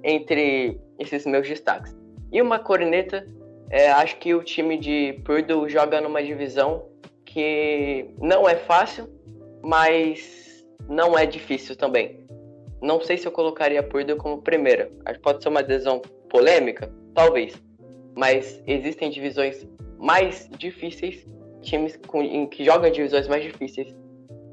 [0.02, 1.96] entre esses meus destaques.
[2.32, 3.26] E uma corneta,
[3.70, 6.86] é, acho que o time de Purdue joga numa divisão
[7.24, 9.08] que não é fácil,
[9.62, 12.23] mas não é difícil também.
[12.82, 14.90] Não sei se eu colocaria a Purdue como primeira.
[15.04, 17.54] Acho que pode ser uma decisão polêmica, talvez.
[18.16, 19.66] Mas existem divisões
[19.98, 21.26] mais difíceis,
[21.62, 23.94] times com, que jogam divisões mais difíceis,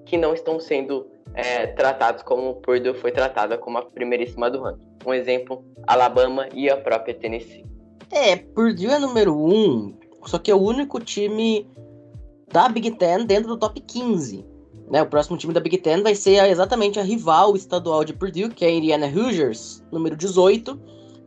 [0.05, 4.61] que não estão sendo é, tratados como o Purdue foi tratada como a primeiríssima do
[4.61, 4.81] ranking.
[5.05, 7.65] Um exemplo, Alabama e a própria Tennessee.
[8.11, 11.67] É, Purdue é número um, só que é o único time
[12.51, 14.45] da Big Ten dentro do top 15.
[14.91, 18.49] Né, o próximo time da Big Ten vai ser exatamente a rival estadual de Purdue,
[18.49, 20.77] que é a Indiana Hoosiers, número 18,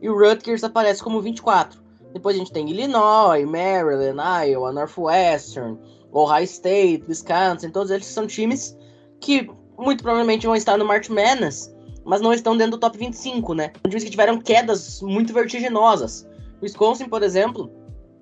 [0.03, 1.81] e o Rutgers aparece como 24.
[2.13, 5.79] Depois a gente tem Illinois, Maryland, Iowa, Northwestern,
[6.11, 8.77] Ohio State, Wisconsin, todos eles são times
[9.19, 9.49] que
[9.79, 11.75] muito provavelmente vão estar no March Madness,
[12.05, 13.71] mas não estão dentro do top 25, né?
[13.81, 16.29] São times que tiveram quedas muito vertiginosas.
[16.61, 17.71] Wisconsin, por exemplo,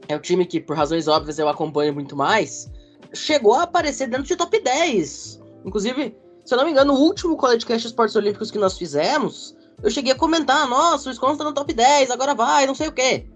[0.07, 2.71] é o time que, por razões óbvias, eu acompanho muito mais,
[3.13, 5.41] chegou a aparecer dentro de top 10.
[5.65, 9.55] Inclusive, se eu não me engano, o último College Cast Esportes Olímpicos que nós fizemos,
[9.81, 12.87] eu cheguei a comentar, nossa, o Wisconsin tá no top 10, agora vai, não sei
[12.87, 13.27] o quê.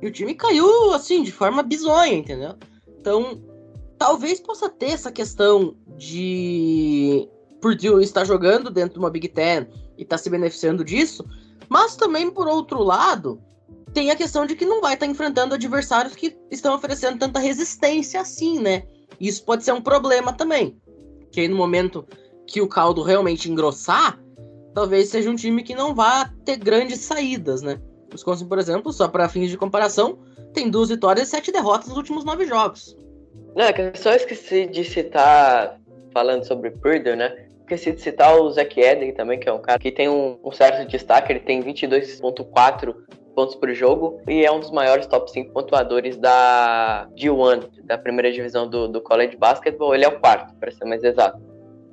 [0.00, 2.54] E o time caiu, assim, de forma bizonha, entendeu?
[3.00, 3.42] Então,
[3.98, 7.28] talvez possa ter essa questão de
[7.60, 11.24] Purdue estar jogando dentro de uma Big Ten e estar tá se beneficiando disso,
[11.68, 13.40] mas também, por outro lado,
[13.92, 17.40] tem a questão de que não vai estar tá enfrentando adversários que estão oferecendo tanta
[17.40, 18.86] resistência assim, né?
[19.20, 20.76] Isso pode ser um problema também.
[21.30, 22.06] Que aí no momento
[22.46, 24.20] que o caldo realmente engrossar,
[24.74, 27.80] talvez seja um time que não vá ter grandes saídas, né?
[28.08, 30.18] O Wisconsin, por exemplo, só para fins de comparação,
[30.52, 32.96] tem duas vitórias e sete derrotas nos últimos nove jogos.
[33.54, 35.80] Não, é só esqueci de citar,
[36.12, 37.46] falando sobre Purdue, né?
[37.60, 40.52] Esqueci de citar o Zach Eden também, que é um cara que tem um, um
[40.52, 42.94] certo destaque, ele tem 22.4
[43.36, 48.32] pontos por jogo e é um dos maiores top 5 pontuadores da D1, da primeira
[48.32, 49.94] divisão do, do college basketball.
[49.94, 51.38] Ele é o quarto, para ser mais exato.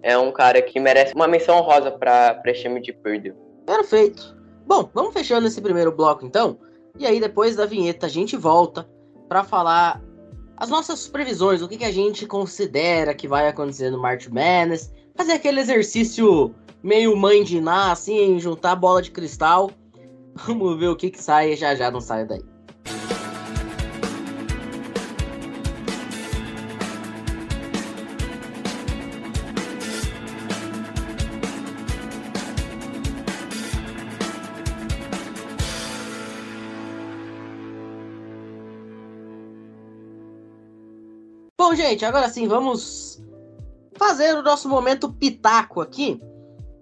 [0.02, 3.36] É um cara que merece uma menção honrosa para esse time de Purdue.
[3.66, 4.36] Perfeito.
[4.66, 6.58] Bom, vamos fechando esse primeiro bloco então.
[6.98, 8.88] E aí depois da vinheta a gente volta
[9.28, 10.02] para falar
[10.56, 14.94] as nossas previsões, o que, que a gente considera que vai acontecer no March Madness,
[15.14, 19.70] fazer aquele exercício meio mãe de Iná, assim, juntar bola de cristal
[20.36, 22.44] Vamos ver o que, que sai já já não sai daí.
[41.58, 43.24] Bom, gente, agora sim, vamos
[43.98, 46.20] fazer o nosso momento pitaco aqui.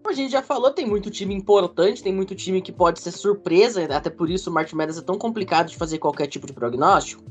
[0.05, 3.83] A gente já falou, tem muito time importante, tem muito time que pode ser surpresa,
[3.85, 7.23] até por isso o Martin Meadows é tão complicado de fazer qualquer tipo de prognóstico.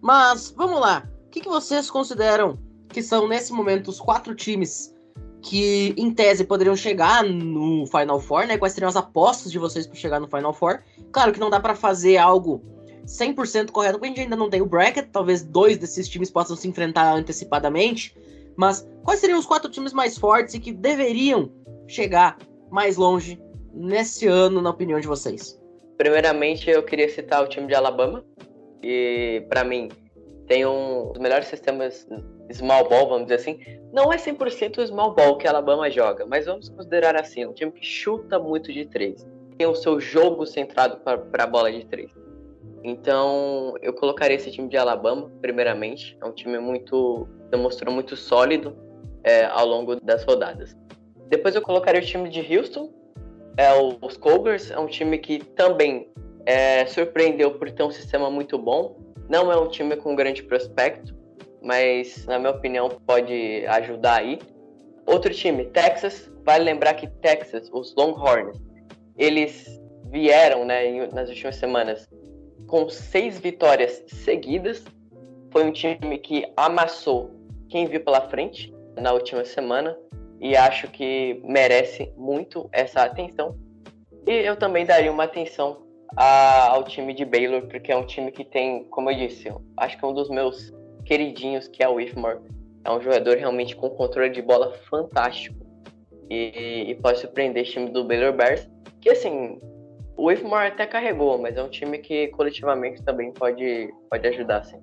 [0.00, 1.08] Mas, vamos lá.
[1.26, 4.94] O que, que vocês consideram que são, nesse momento, os quatro times
[5.42, 8.58] que, em tese, poderiam chegar no Final Four, né?
[8.58, 10.82] Quais seriam as apostas de vocês para chegar no Final Four?
[11.12, 12.62] Claro que não dá para fazer algo
[13.06, 16.56] 100% correto, porque a gente ainda não tem o bracket, talvez dois desses times possam
[16.56, 18.16] se enfrentar antecipadamente,
[18.56, 21.50] mas quais seriam os quatro times mais fortes e que deveriam
[21.88, 22.38] chegar
[22.70, 23.40] mais longe
[23.72, 25.58] nesse ano, na opinião de vocês?
[25.96, 28.24] Primeiramente, eu queria citar o time de Alabama,
[28.82, 29.88] e para mim
[30.46, 32.06] tem um dos melhores sistemas
[32.52, 33.58] small ball, vamos dizer assim.
[33.92, 37.52] Não é 100% o small ball que a Alabama joga, mas vamos considerar assim, um
[37.52, 39.26] time que chuta muito de três.
[39.56, 42.12] Tem o seu jogo centrado para a bola de três.
[42.84, 46.16] Então, eu colocaria esse time de Alabama, primeiramente.
[46.20, 47.26] É um time muito.
[47.50, 48.76] demonstrou muito sólido
[49.24, 50.76] é, ao longo das rodadas.
[51.28, 52.90] Depois eu colocaria o time de Houston,
[53.56, 53.68] é
[54.00, 56.08] os Cougars, é um time que também
[56.46, 58.96] é, surpreendeu por ter um sistema muito bom.
[59.28, 61.14] Não é um time com grande prospecto,
[61.62, 64.38] mas na minha opinião pode ajudar aí.
[65.04, 66.30] Outro time, Texas.
[66.44, 68.58] Vale lembrar que Texas, os Longhorns,
[69.18, 69.78] eles
[70.10, 72.08] vieram né, nas últimas semanas
[72.66, 74.82] com seis vitórias seguidas.
[75.50, 77.30] Foi um time que amassou
[77.68, 79.96] quem viu pela frente na última semana
[80.40, 83.56] e acho que merece muito essa atenção.
[84.26, 85.82] E eu também daria uma atenção
[86.16, 89.98] a, ao time de Baylor, porque é um time que tem, como eu disse, acho
[89.98, 90.72] que é um dos meus
[91.04, 92.40] queridinhos, que é o Whitmore.
[92.84, 95.56] É um jogador realmente com controle de bola fantástico.
[96.30, 98.68] E, e pode surpreender esse time do Baylor Bears,
[99.00, 99.58] que assim,
[100.16, 104.80] o Whitmore até carregou, mas é um time que coletivamente também pode, pode ajudar, sim.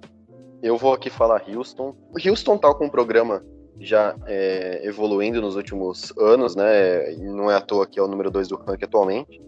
[0.63, 1.95] Eu vou aqui falar Houston.
[2.11, 3.45] O Houston tá com um programa
[3.79, 7.11] já é, evoluindo nos últimos anos, né?
[7.17, 9.41] Não é à toa que é o número 2 do ranking atualmente.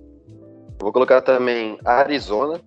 [0.79, 2.61] Vou colocar também Arizona.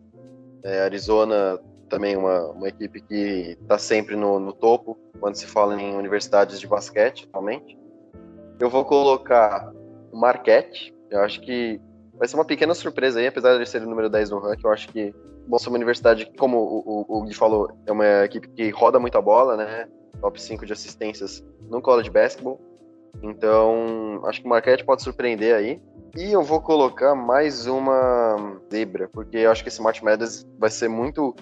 [0.62, 5.80] É, Arizona também uma, uma equipe que está sempre no, no, topo quando se fala
[5.80, 7.78] em universidades de basquete atualmente.
[8.58, 9.72] Eu vou colocar
[10.12, 10.94] o Marquette.
[11.10, 11.80] Eu acho que
[12.14, 14.66] vai ser uma pequena surpresa aí, apesar de ser o número 10 no ranking.
[14.66, 15.14] Eu acho que
[15.46, 19.00] bom ser uma universidade como o, o, o Gui falou, é uma equipe que roda
[19.00, 19.88] muita bola, né?
[20.20, 22.60] Top 5 de assistências no college basketball.
[23.22, 25.80] Então, acho que o Marquette pode surpreender aí.
[26.16, 30.70] E eu vou colocar mais uma zebra, porque eu acho que esse March Madness vai
[30.70, 31.34] ser muito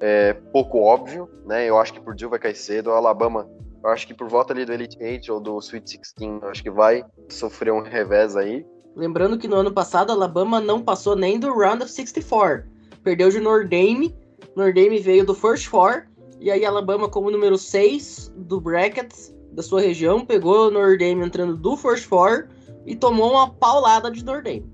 [0.00, 1.68] é, pouco óbvio, né?
[1.68, 3.48] Eu acho que Purdue vai cair cedo, o Alabama,
[3.82, 6.62] eu acho que por volta ali do Elite Eight ou do Sweet 16, eu acho
[6.62, 8.66] que vai sofrer um revés aí.
[8.96, 12.64] Lembrando que no ano passado Alabama não passou nem do Round of 64.
[13.04, 14.16] Perdeu de Nordame,
[14.56, 16.07] Nordame veio do First Four,
[16.40, 19.12] e aí Alabama como número 6 do bracket
[19.52, 22.48] da sua região, pegou Nordame entrando do First Four
[22.86, 24.72] e tomou uma paulada de Nordame.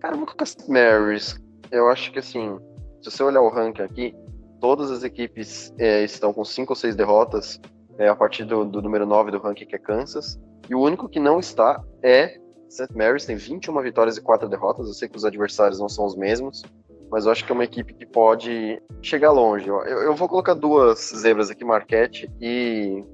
[0.00, 1.38] Cara, vou colocar Marys.
[1.70, 2.58] Eu acho que assim,
[3.02, 4.14] se você olhar o ranking aqui,
[4.60, 7.60] todas as equipes é, estão com cinco ou seis derrotas
[7.98, 10.40] é, a partir do, do, número 9 do ranking, que é Kansas.
[10.68, 12.96] E o único que não está é St.
[12.96, 14.86] Mary's, tem 21 vitórias e 4 derrotas.
[14.86, 16.62] Eu sei que os adversários não são os mesmos,
[17.10, 19.68] mas eu acho que é uma equipe que pode chegar longe.
[19.68, 23.04] Eu, eu vou colocar duas zebras aqui, Marquette e,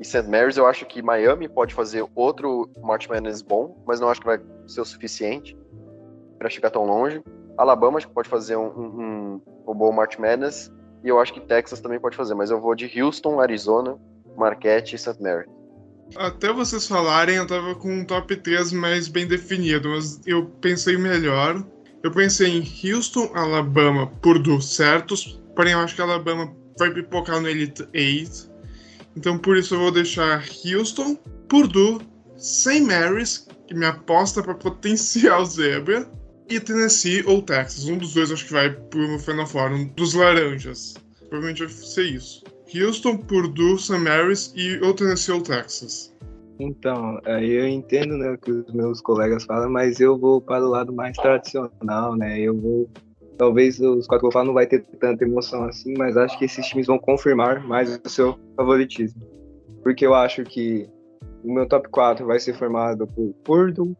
[0.00, 0.28] e St.
[0.28, 0.56] Mary's.
[0.56, 4.40] Eu acho que Miami pode fazer outro March Madness bom, mas não acho que vai
[4.66, 5.56] ser o suficiente
[6.38, 7.22] para chegar tão longe.
[7.56, 10.72] Alabama acho que pode fazer um, um, um bom March Madness.
[11.04, 13.96] E eu acho que Texas também pode fazer, mas eu vou de Houston, Arizona,
[14.36, 15.22] Marquette e St.
[15.22, 15.46] Mary.
[16.16, 20.96] Até vocês falarem, eu tava com um top 3 mais bem definido, mas eu pensei
[20.96, 21.64] melhor.
[22.06, 27.48] Eu pensei em Houston, Alabama, Purdue certos, porém eu acho que Alabama vai pipocar no
[27.48, 28.48] Elite 8.
[29.16, 31.16] Então por isso eu vou deixar Houston,
[31.48, 31.98] Purdue,
[32.36, 32.80] St.
[32.82, 36.08] Mary's, que me aposta para potencial zebra,
[36.48, 37.88] e Tennessee ou Texas.
[37.88, 40.94] Um dos dois acho que vai pro Final Four, um dos laranjas.
[41.28, 42.44] Provavelmente vai ser isso.
[42.72, 43.98] Houston, Purdue, St.
[43.98, 46.14] Mary's e ou Tennessee ou Texas.
[46.58, 50.68] Então, eu entendo né, o que os meus colegas falam, mas eu vou para o
[50.68, 52.40] lado mais tradicional, né?
[52.40, 52.88] Eu vou.
[53.36, 56.46] Talvez os quatro que eu falo não vai ter tanta emoção assim, mas acho que
[56.46, 59.20] esses times vão confirmar mais o seu favoritismo.
[59.82, 60.88] Porque eu acho que
[61.44, 63.94] o meu top 4 vai ser formado por Purdue,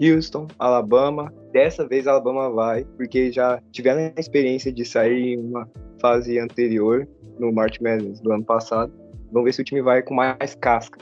[0.00, 1.32] Houston, Alabama.
[1.52, 5.68] Dessa vez Alabama vai, porque já tiveram a experiência de sair em uma
[6.00, 7.06] fase anterior,
[7.38, 8.92] no March Madness do ano passado.
[9.30, 10.98] Vamos ver se o time vai com mais casca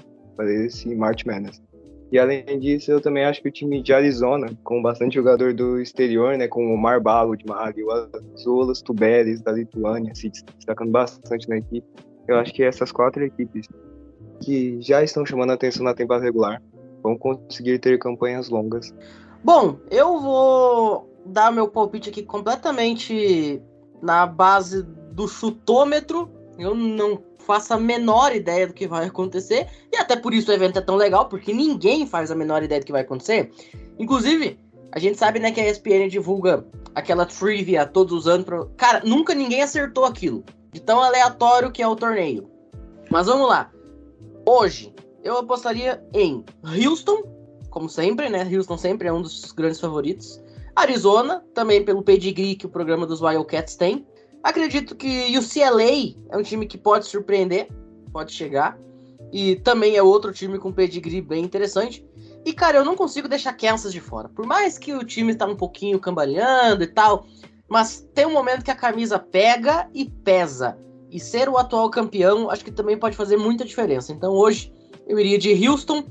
[0.47, 1.61] esse March Madness.
[2.11, 5.79] E além disso, eu também acho que o time de Arizona, com bastante jogador do
[5.79, 11.49] exterior, né, com o Marbalo de Mali, o Azulas Tubelis da Lituânia, se destacando bastante
[11.49, 11.87] na equipe,
[12.27, 13.69] eu acho que essas quatro equipes
[14.43, 16.63] que já estão chamando a atenção na temporada regular
[17.03, 18.95] vão conseguir ter campanhas longas.
[19.45, 23.63] Bom, eu vou dar meu palpite aqui completamente
[24.03, 24.83] na base
[25.13, 26.31] do chutômetro.
[26.59, 29.67] Eu não faço a menor ideia do que vai acontecer.
[29.91, 32.79] E até por isso o evento é tão legal, porque ninguém faz a menor ideia
[32.79, 33.51] do que vai acontecer.
[33.99, 34.61] Inclusive,
[34.93, 38.45] a gente sabe né, que a ESPN divulga aquela trivia todos os anos.
[38.45, 38.67] Pra...
[38.77, 40.45] Cara, nunca ninguém acertou aquilo.
[40.71, 42.51] De tão aleatório que é o torneio.
[43.11, 43.73] Mas vamos lá.
[44.47, 44.95] Hoje,
[45.25, 47.23] eu apostaria em Houston,
[47.71, 48.47] como sempre, né?
[48.55, 50.39] Houston sempre é um dos grandes favoritos.
[50.77, 54.07] Arizona, também pelo pedigree que o programa dos Wildcats tem.
[54.43, 57.69] Acredito que o CLA é um time que pode surpreender,
[58.13, 58.79] pode chegar.
[59.33, 62.07] E também é outro time com pedigree bem interessante.
[62.45, 64.29] E, cara, eu não consigo deixar Kansas de fora.
[64.29, 67.27] Por mais que o time está um pouquinho cambaleando e tal,
[67.69, 70.79] mas tem um momento que a camisa pega e pesa.
[71.11, 74.13] E ser o atual campeão, acho que também pode fazer muita diferença.
[74.13, 74.73] Então hoje
[75.07, 76.05] eu iria de Houston,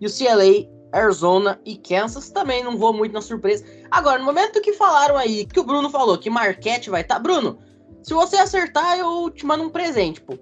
[0.00, 2.30] UCLA, Arizona e Kansas.
[2.30, 3.64] Também não vou muito na surpresa.
[3.90, 7.16] Agora, no momento que falaram aí, que o Bruno falou que Marquette vai estar.
[7.16, 7.20] Tá...
[7.20, 7.58] Bruno,
[8.02, 10.34] se você acertar, eu te mando um presente, pô.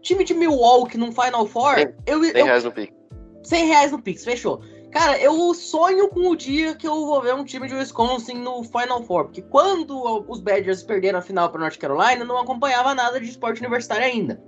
[0.00, 2.22] Time de Milwaukee num Final Four, 100, eu.
[2.22, 2.94] 100 reais no Pix.
[3.42, 4.62] 100 reais no Pix, fechou.
[4.90, 8.64] Cara, eu sonho com o dia que eu vou ver um time de Wisconsin no
[8.64, 9.26] Final Four.
[9.26, 13.28] Porque quando os Badgers perderam a final para North Carolina, eu não acompanhava nada de
[13.28, 14.42] esporte universitário ainda.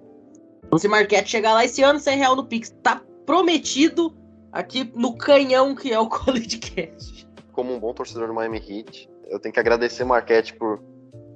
[0.64, 2.74] Então, se Marquette chegar lá esse ano, 100 reais no Pix.
[2.82, 4.12] Tá prometido
[4.52, 7.26] aqui no canhão que é o College Cast.
[7.52, 10.82] Como um bom torcedor do Miami Heat, eu tenho que agradecer Marquette por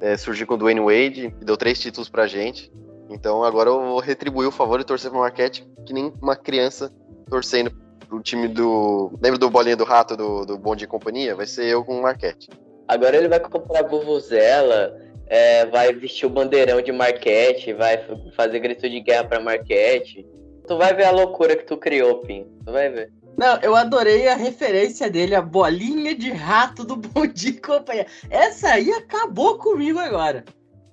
[0.00, 2.70] é, surgir com o Dwayne Wade, que deu três títulos pra gente.
[3.08, 6.92] Então agora eu vou retribuir o favor e torcer pro Marquette, que nem uma criança
[7.28, 7.70] torcendo
[8.08, 9.12] pro time do.
[9.22, 11.34] Lembra do bolinha do rato do, do Bonde e Companhia?
[11.34, 12.48] Vai ser eu com o Marquette.
[12.88, 14.96] Agora ele vai comprar Vuvuzela,
[15.26, 17.98] é, vai vestir o bandeirão de Marquette, vai
[18.34, 20.26] fazer grito de guerra pra Marquette.
[20.66, 22.46] Tu vai ver a loucura que tu criou, Pim.
[22.64, 23.12] Tu vai ver.
[23.36, 28.06] Não, eu adorei a referência dele, a bolinha de rato do Bom Dia e Companhia.
[28.30, 30.44] Essa aí acabou comigo agora.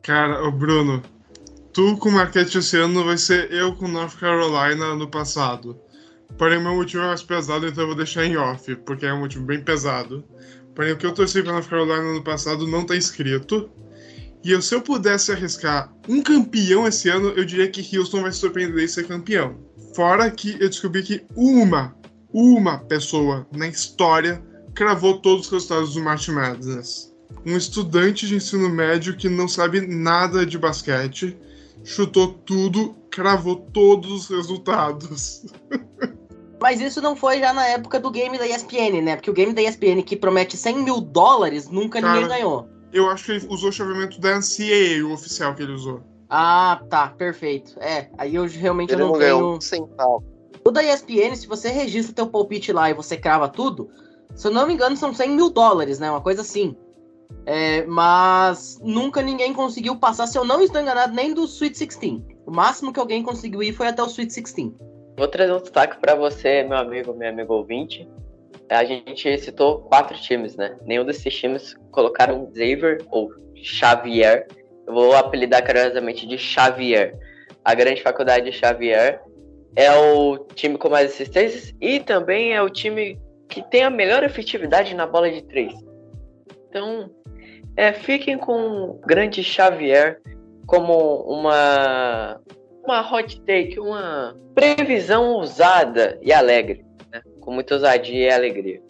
[0.01, 1.01] Cara, o Bruno,
[1.71, 5.79] tu com Marquete esse ano vai ser eu com North Carolina no passado.
[6.37, 9.19] Porém, meu motivo é mais pesado, então eu vou deixar em off, porque é um
[9.19, 10.23] motivo bem pesado.
[10.75, 13.71] Porém, o que eu torci pra North Carolina no passado não tá escrito.
[14.43, 18.31] E eu, se eu pudesse arriscar um campeão esse ano, eu diria que Houston vai
[18.31, 19.55] se surpreender e ser campeão.
[19.95, 21.95] Fora que eu descobri que uma
[22.33, 27.13] uma pessoa na história cravou todos os resultados do March Madness.
[27.45, 31.37] Um estudante de ensino médio que não sabe nada de basquete,
[31.83, 35.45] chutou tudo, cravou todos os resultados.
[36.59, 39.15] Mas isso não foi já na época do game da ESPN, né?
[39.17, 42.69] Porque o game da ESPN que promete 100 mil dólares, nunca Cara, ninguém ganhou.
[42.93, 46.01] Eu acho que ele usou o chaveamento da NCAA, o oficial que ele usou.
[46.29, 47.75] Ah, tá, perfeito.
[47.79, 49.55] É, aí eu realmente ele não, não tenho...
[49.55, 50.23] um centavo.
[50.65, 53.89] O da ESPN, se você registra teu palpite lá e você crava tudo,
[54.35, 56.09] se eu não me engano, são 100 mil dólares, né?
[56.09, 56.75] Uma coisa assim.
[57.45, 62.21] É, mas nunca ninguém conseguiu passar, se eu não estou enganado, nem do Sweet 16.
[62.45, 64.71] O máximo que alguém conseguiu ir foi até o Sweet 16.
[65.17, 68.07] Vou trazer um destaque para você, meu amigo, meu amigo ouvinte.
[68.73, 70.77] A gente citou quatro times, né?
[70.85, 74.47] Nenhum desses times colocaram Xavier ou Xavier.
[74.87, 77.17] Eu vou apelidar carinhosamente de Xavier.
[77.63, 79.21] A grande faculdade de Xavier
[79.75, 84.23] é o time com mais assistências e também é o time que tem a melhor
[84.23, 85.73] efetividade na bola de três.
[86.69, 87.09] Então,
[87.77, 90.19] é, fiquem com o grande Xavier
[90.65, 92.39] como uma
[92.83, 96.82] uma hot take, uma previsão ousada e alegre,
[97.13, 97.21] né?
[97.39, 98.81] com muita ousadia e alegria.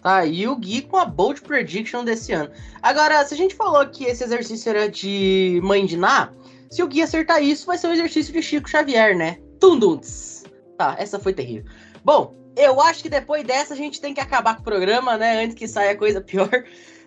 [0.00, 2.50] Tá, e o Gui com a bold prediction desse ano.
[2.82, 6.32] Agora, se a gente falou que esse exercício era de mãe de Ná,
[6.70, 9.38] se o Gui acertar isso, vai ser um exercício de Chico Xavier, né?
[9.58, 10.44] Tundunts.
[10.76, 11.64] Tá, essa foi terrível.
[12.04, 15.42] Bom, eu acho que depois dessa a gente tem que acabar com o programa, né?
[15.42, 16.48] Antes que saia coisa pior.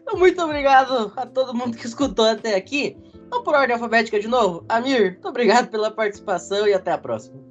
[0.02, 2.97] Então, muito obrigado a todo mundo que escutou até aqui.
[3.30, 4.66] Vamos por ordem alfabética de novo.
[4.68, 7.51] Amir, muito obrigado pela participação e até a próxima.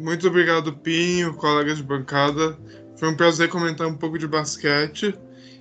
[0.00, 2.58] Muito obrigado, Pinho, colegas de bancada.
[2.96, 5.14] Foi um prazer comentar um pouco de basquete.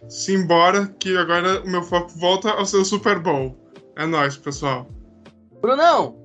[0.08, 3.56] Simbora, que agora o meu foco volta ao seu Super Bowl.
[3.96, 4.88] É nóis, pessoal.
[5.62, 6.20] Brunão,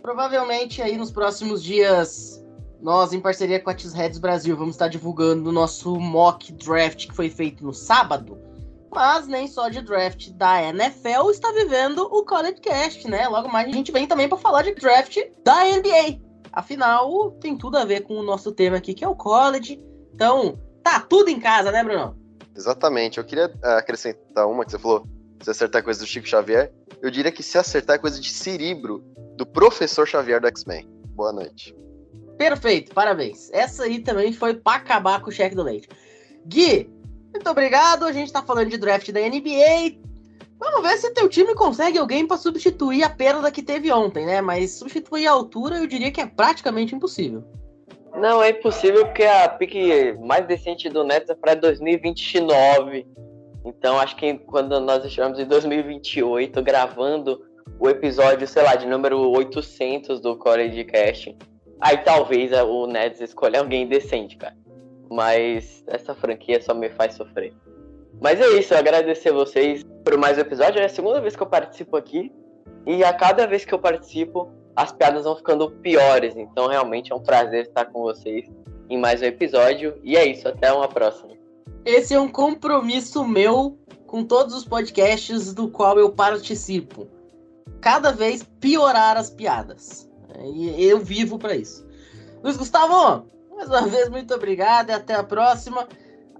[0.00, 2.42] Provavelmente aí nos próximos dias,
[2.80, 7.14] nós, em parceria com a Cheeseheads Brasil, vamos estar divulgando o nosso mock draft que
[7.14, 8.38] foi feito no sábado.
[8.90, 13.28] Mas nem só de draft da NFL está vivendo o College Cast, né?
[13.28, 16.27] Logo mais a gente vem também para falar de draft da NBA.
[16.58, 19.80] Afinal, tem tudo a ver com o nosso tema aqui, que é o college.
[20.12, 22.18] Então, tá tudo em casa, né, Bruno?
[22.52, 23.18] Exatamente.
[23.18, 25.06] Eu queria eh, acrescentar uma que você falou,
[25.40, 26.72] se acertar coisa do Chico Xavier.
[27.00, 29.04] Eu diria que se acertar coisa de Ciribro
[29.36, 30.84] do professor Xavier do X-Men.
[31.14, 31.76] Boa noite.
[32.36, 33.48] Perfeito, parabéns.
[33.52, 35.88] Essa aí também foi pra acabar com o cheque do leite.
[36.44, 36.90] Gui,
[37.32, 38.04] muito obrigado.
[38.04, 39.96] A gente tá falando de draft da NBA.
[40.58, 44.40] Vamos ver se teu time consegue alguém para substituir a perda que teve ontem, né?
[44.40, 47.44] Mas substituir a altura eu diria que é praticamente impossível.
[48.16, 53.06] Não, é impossível porque a pique mais decente do Nets é para 2029.
[53.64, 57.40] Então acho que quando nós estivemos em 2028 gravando
[57.78, 61.36] o episódio, sei lá, de número 800 do Core Cast,
[61.80, 64.56] aí talvez o Nets escolha alguém decente, cara.
[65.08, 67.54] Mas essa franquia só me faz sofrer.
[68.20, 70.80] Mas é isso, agradecer vocês por mais um episódio.
[70.80, 72.32] É a segunda vez que eu participo aqui.
[72.86, 76.34] E a cada vez que eu participo, as piadas vão ficando piores.
[76.34, 78.50] Então, realmente é um prazer estar com vocês
[78.88, 80.00] em mais um episódio.
[80.02, 81.34] E é isso, até uma próxima.
[81.84, 87.06] Esse é um compromisso meu com todos os podcasts do qual eu participo.
[87.78, 90.08] Cada vez piorar as piadas.
[90.42, 91.86] E eu vivo para isso.
[92.42, 95.86] Luiz Gustavo, mais uma vez, muito obrigado e até a próxima.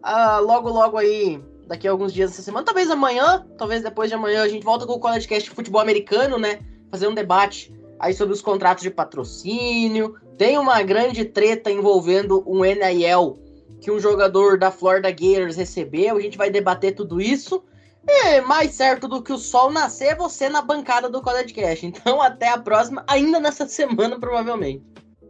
[0.03, 1.39] Ah, logo, logo aí
[1.69, 4.87] daqui a alguns dias essa semana, talvez amanhã, talvez depois de amanhã, a gente volta
[4.87, 6.61] com o College Cast de futebol americano, né?
[6.91, 10.17] Fazer um debate aí sobre os contratos de patrocínio.
[10.39, 13.39] Tem uma grande treta envolvendo um NIL
[13.81, 16.17] que um jogador da Florida Gators recebeu.
[16.17, 17.63] A gente vai debater tudo isso.
[18.07, 21.85] E mais certo do que o sol nascer é você na bancada do College Cast.
[21.85, 24.83] Então até a próxima, ainda nessa semana, provavelmente.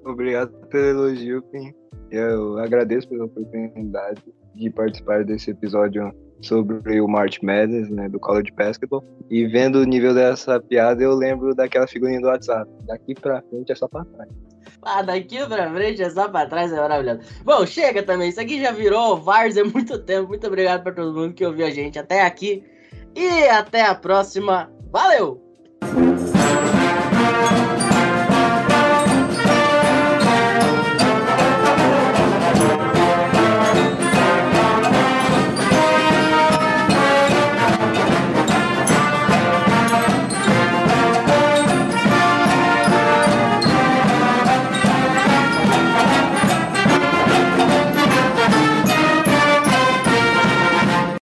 [0.04, 1.74] Obrigado pelo elogio, Pim.
[2.10, 4.22] Eu agradeço pela oportunidade
[4.54, 9.04] de participar desse episódio sobre o March Madness, né, do College Basketball.
[9.30, 12.70] E vendo o nível dessa piada, eu lembro daquela figurinha do WhatsApp.
[12.86, 14.30] Daqui pra frente é só pra trás.
[14.82, 17.20] Ah, daqui pra frente é só pra trás, é maravilhoso.
[17.44, 18.28] Bom, chega também.
[18.28, 20.28] Isso aqui já virou Vars há muito tempo.
[20.28, 22.64] Muito obrigado pra todo mundo que ouviu a gente até aqui.
[23.14, 24.70] E até a próxima.
[24.90, 25.42] Valeu!